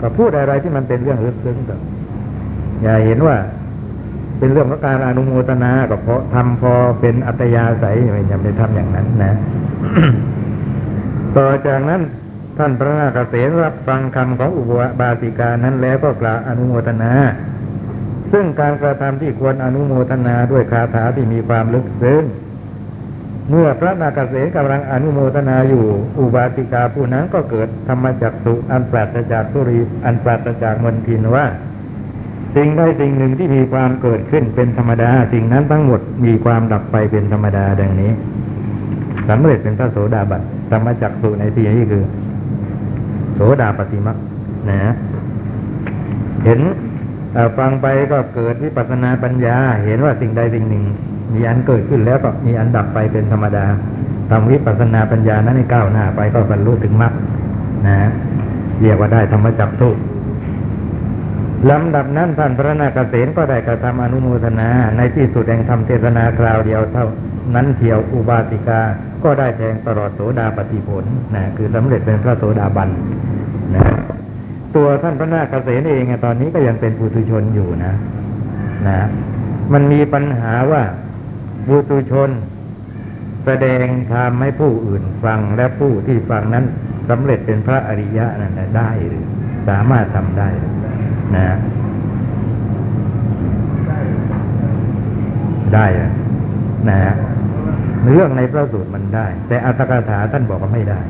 [0.00, 1.80] ก็พูดอะไรที่มันเป็นเรื่องลึกซึ้งเถิด
[2.82, 3.36] อย่าเห็นว่า
[4.38, 7.96] เป็นเรื่องของการอนุโมทนาก็เพราะทำพอเป็นอัตยาศัย
[8.28, 9.34] อย่าไปทำอย่างนั้นนะ
[11.36, 12.02] ต่อจากนั้น
[12.58, 14.62] ท่านพระนาคเษนรับฟังคำของอุ
[15.00, 17.12] บาสิกานั้นแล้วก็กล่าวอนุโมทนา
[18.32, 22.22] ซึ่งการกระทำที่ควรอนุโมทนาด้วยคาถาที่มีความลึกซึ้ง
[23.50, 25.84] เมื่อพระนาคเษนกำลังอนุโมทนาอยู่
[26.18, 31.46] อุบาสิกาผู้นั้นก็เกิดธรรมจักสุอันปราศจากทุรีอันปราศจากมนทินว่า
[32.56, 38.12] สิ่งใดสิ่งหนึ่งที่มีความเกิดขึ้นเป็นธรรมดา สิ่งนั้นทั้งหมดมีความดับไปเป็นธรรมดาดังนี้
[39.28, 42.04] สำเร็จเป็นพระโสดาบันธรรมจักสุในที่นี้คือ
[43.34, 44.16] โสดาปฏิมัก
[44.70, 44.92] นะ
[46.44, 46.60] เห็น
[47.34, 50.84] เอ่ฟังไปก็เกิดวิปัสสนาปัญญา เห็นว่าสิ่งใดสิ่งหนึ่ง
[51.32, 53.66] มีอันเกิดขึ้นแล้วก็มีอันดับไปเป็นธรรมดา
[54.30, 57.12] ทำวิปัสสนาปัญญานั้นให้ก้าวหน้าไปก็บรรลุถึงมรรค
[57.86, 58.08] นะ
[58.80, 59.90] เรียกว่าได้ธรรมจักสุ
[61.70, 67.06] ลำดับนั้นท่านพระนาคเษนก็ได้กระทำอนุโมทนา ในที่สุดแห่งธรรมเทศนาคราวเดียวเท่า
[67.54, 68.80] นั้นเทียวอุบาสิกา
[69.24, 71.04] ก็ได้แทงตลอดโสดาปฏิผล
[71.34, 72.88] นะคือสำเร็จเป็นพระโสดาบัน
[73.74, 73.84] นะ
[74.76, 77.94] ตัวท่านพระนาคเษนเองตอนนี้ก็ยังเป็นปุถุชนอยู่นะ
[78.88, 78.98] นะ
[79.72, 80.82] มันมีปัญหาว่า
[81.66, 82.30] ปุถุชน
[83.44, 86.64] แสดงธรรมให้ผู้อื่นฟังและผู้ที่ฟังนั้น
[87.08, 89.24] สำเร็จเป็นพระอริยะนั่นได้หรือ
[89.68, 90.48] สามารถทำได้
[91.36, 91.46] นะ
[95.74, 95.86] ได้
[96.88, 97.14] นะฮะ
[98.04, 101.00] เรื่องในพระสูตรมันได้ แต่อัตถกถาท่านบอกว่าไม่ได้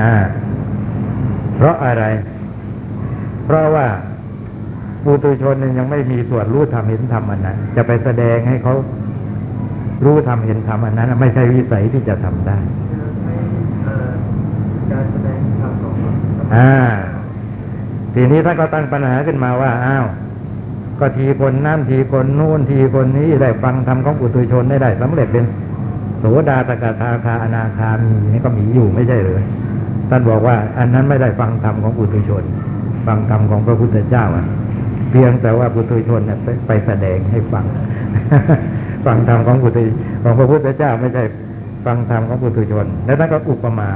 [0.00, 0.14] อ่า
[1.56, 2.04] เพราะอะไร
[3.44, 3.86] เพราะว่า
[5.04, 8.74] ปุตุชนยยังไม่มีส่วนรู้ธรรมเห็นธรรมอันนั้นจะไปแสดงให้เขา
[10.04, 12.58] รู้ธรรมเห็นธรรมอันนั้นไม่ใช่วิสัยที่จะทำได้
[14.90, 15.94] การแสดงธรรมของ
[16.56, 16.72] อ่า
[18.14, 20.06] ทีนี้ท่านก็ตั้งปัญหาขึ้นมาว่าอ้าว
[21.00, 25.44] ก็ทีคนนั่นทีคนนู่นทีคนนี้ได้ฟังธรรมของปุถุชนได้ได้สำเร็จเป็น
[26.18, 29.42] โสดาตกทาคาอนาคามีนี่ก็มีอยู่ไม่ใช่เลย
[30.10, 32.44] ท่านบอกว่า อันนั้นไม่ได้ฟังธรรมของปุถุชน
[33.06, 34.46] ฟังธรรมของพระพุทธเจ้าอะ
[35.10, 37.64] เพียงแต่ว่าปุถุชนเนี่ยไปไปแสดงให้ฟัง
[39.06, 39.84] ฟังธรรมของปุถุ
[40.22, 41.24] ของพระพุทธเจ้าไม่ใช่
[41.84, 43.88] ฟังธรรมของปุถุชน แล้วท่านก็อุปมา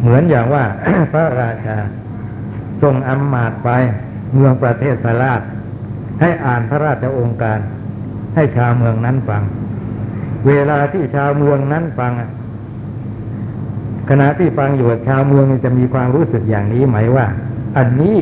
[0.00, 0.64] เหมือนอย่างว่า
[1.12, 1.76] พระราชา
[2.82, 3.68] ทรงอำมาตไป
[4.34, 5.40] เมืองประเทศสาราช
[6.20, 7.58] ให้อ่านพระราชองค์การ
[8.34, 9.42] ให้ชาวเมืองนั้นฟัง
[10.46, 12.12] เวลาที่ชาวเมืองนั้นฟัง
[14.10, 17.26] ขณะที่ฟังอยู่ชาวเมืองจะมีความรู้สึกอย่างนี้ไหมว่า
[17.76, 18.16] อันนี้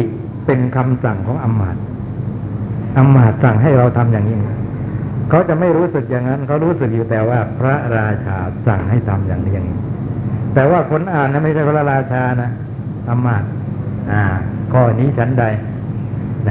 [0.47, 1.83] เป็นคำสั่งของอำมาตย์
[2.99, 4.37] อำมาตย์สั่งให้เราทำอย่างนี้
[5.31, 9.79] เขาจะไม่รู้สึกอย่างนั้น เขารู้สึกอยู่แต่ว่าพระราชาสั่งให้ทำอย่างนี้อย่างนี้
[10.55, 12.51] แต่ว่าคนอ่านนะไม่ใช่พระราชานะ
[13.09, 13.49] อำมาตย์
[14.13, 14.23] อ่า
[14.73, 15.45] ข้อนี้ฉันใด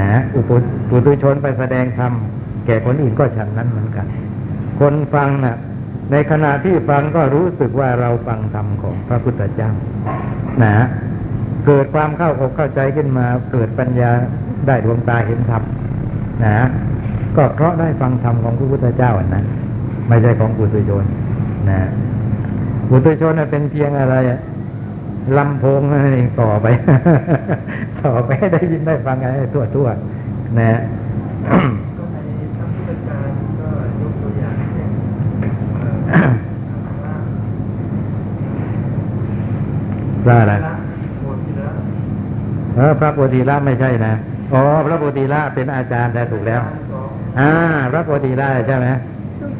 [0.08, 0.50] ะอุป
[0.90, 2.12] ปุถุชนไปแสดงธรรม
[2.66, 4.06] แก่คนอื่นก็ฉันนั้นเหมือนกัน
[4.80, 5.56] คนฟังนะ่ะ
[6.12, 9.70] ในขณะที่ฟังก็รู้สึกว่าเราฟังธรรมของพระพุทธเจ้า
[10.62, 10.86] นะ
[11.66, 14.10] เกิดความเข้าอกเข้าใจขึ้นมา เกิดปัญญา
[14.66, 15.62] ได้ดวงตาเห็นธรรม
[16.44, 16.66] นะ
[17.38, 19.44] ก็เพราะได้ฟังธรรมของพระพุทธเจ้าอันนั้น
[20.08, 21.04] ไม่ใช่ของปุถุชน
[21.70, 21.80] นะ
[22.88, 24.14] ปุถุชนน่ะเป็นเพียงอะไร
[25.36, 26.66] ลำโพงนั่นเองต่อไป
[28.02, 30.78] ต่อไปให้ได้ยินได้ฟังอะไรทั่วทั่วๆนะ
[31.46, 31.48] พ
[32.60, 40.54] ระพุทธกาอะไร
[41.22, 41.70] พธิละ
[42.76, 44.12] เออพระโพธิละไม่ใช่นะ
[44.52, 46.62] อ๋อ พระโพธิละเป็นอาจารย์แต่ถูกแล้ว
[47.38, 47.50] อ่า
[47.92, 48.86] พระโพธิละใช่ไหม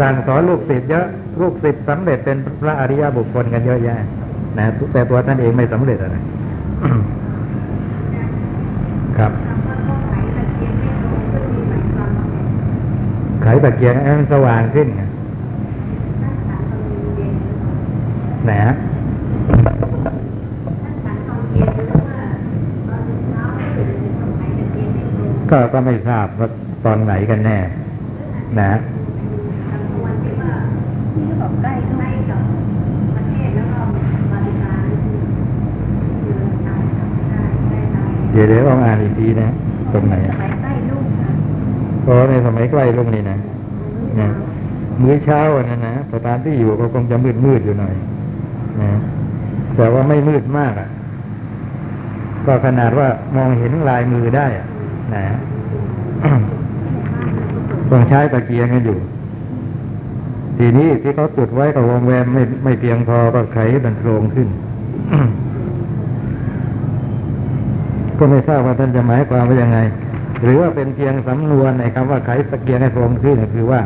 [0.00, 1.06] สั่งสอนลูกศิษย์เยอะ
[1.40, 3.96] ลูกศิษย์สำเร็จเป็นพระอริยบุคคลกันเยอะแยะ
[4.58, 6.22] นะแต่ตัวท่านเองไม่สำเร็จอะนะ
[9.18, 9.32] ครับ
[13.42, 15.02] ไขตะเกียงให้มันสว่างขึ้นไง
[18.44, 18.74] ไหนฮะ
[25.50, 26.48] ก็ก็ไม่ทราบว่า
[26.84, 27.58] ตอนไหนกันแน่
[28.60, 28.70] นะ
[38.32, 39.48] เดี๋ยวเดี๋ยวลองอ่านอีกทีนะ
[39.92, 40.14] ตรงไหน
[42.02, 43.38] เพราะในสมัยใกล้ลุงนี่นะ
[44.20, 44.28] นะ
[45.02, 47.94] มื้อเช้านะนะสถานที่อยู่ก็คงจะมืดมืดอยู่หน่อย
[48.82, 48.90] นะ
[49.76, 50.88] แต่ว่าไม่มืดมากอะ
[52.46, 54.66] ก็ขนาดว่ามองเห็นลายมือได้อะ
[55.14, 55.24] นะ
[57.90, 58.98] ต้องใช้ตะเกียงกันอยู่
[60.58, 64.48] ทีนี้ที่เขาจุดไว้กับวงแวมไม่ไม่เพียงพอก็ไขมันโครงขึ้น
[68.18, 69.78] ก็ไม่ทราบว่าท่านจะหมายความว่ายังไง
[70.42, 73.80] หรือว่าเป็นเพียงสำนวนในคำว่าไขตะเกียงให้โครงขึ้นคือว่า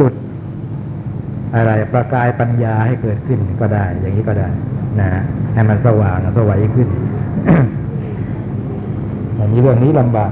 [0.00, 0.12] จุด
[1.56, 4.48] อะไรประกายปัญญาให้เกิดขึ้นก็ได้ อย่างนี้ก็ได้
[5.00, 5.08] นะ
[5.54, 6.88] ให้มันสว่างสวัยขึ้น
[9.36, 10.30] อย่างนี้เรื่องนี้ลำบาก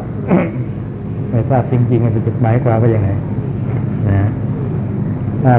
[1.35, 3.11] ไม่ทราบจริงๆมันเป็นจุดหมายความว่ายังไง
[4.11, 4.29] นะ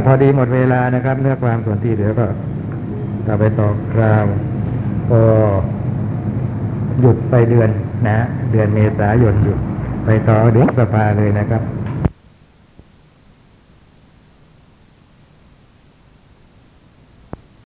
[0.05, 2.25] พอดีหมดเวลานะครับ เนื้อความส่วนที่เหลือก็
[3.25, 4.25] กลับไปต่อคราว
[5.11, 5.21] ก็
[7.01, 7.69] หยุดไปเดือน
[8.07, 8.17] นะ
[8.51, 9.59] เดือนเมษายนหยุด
[10.05, 11.61] ไปต่อเดือนสภาเลยนะครับ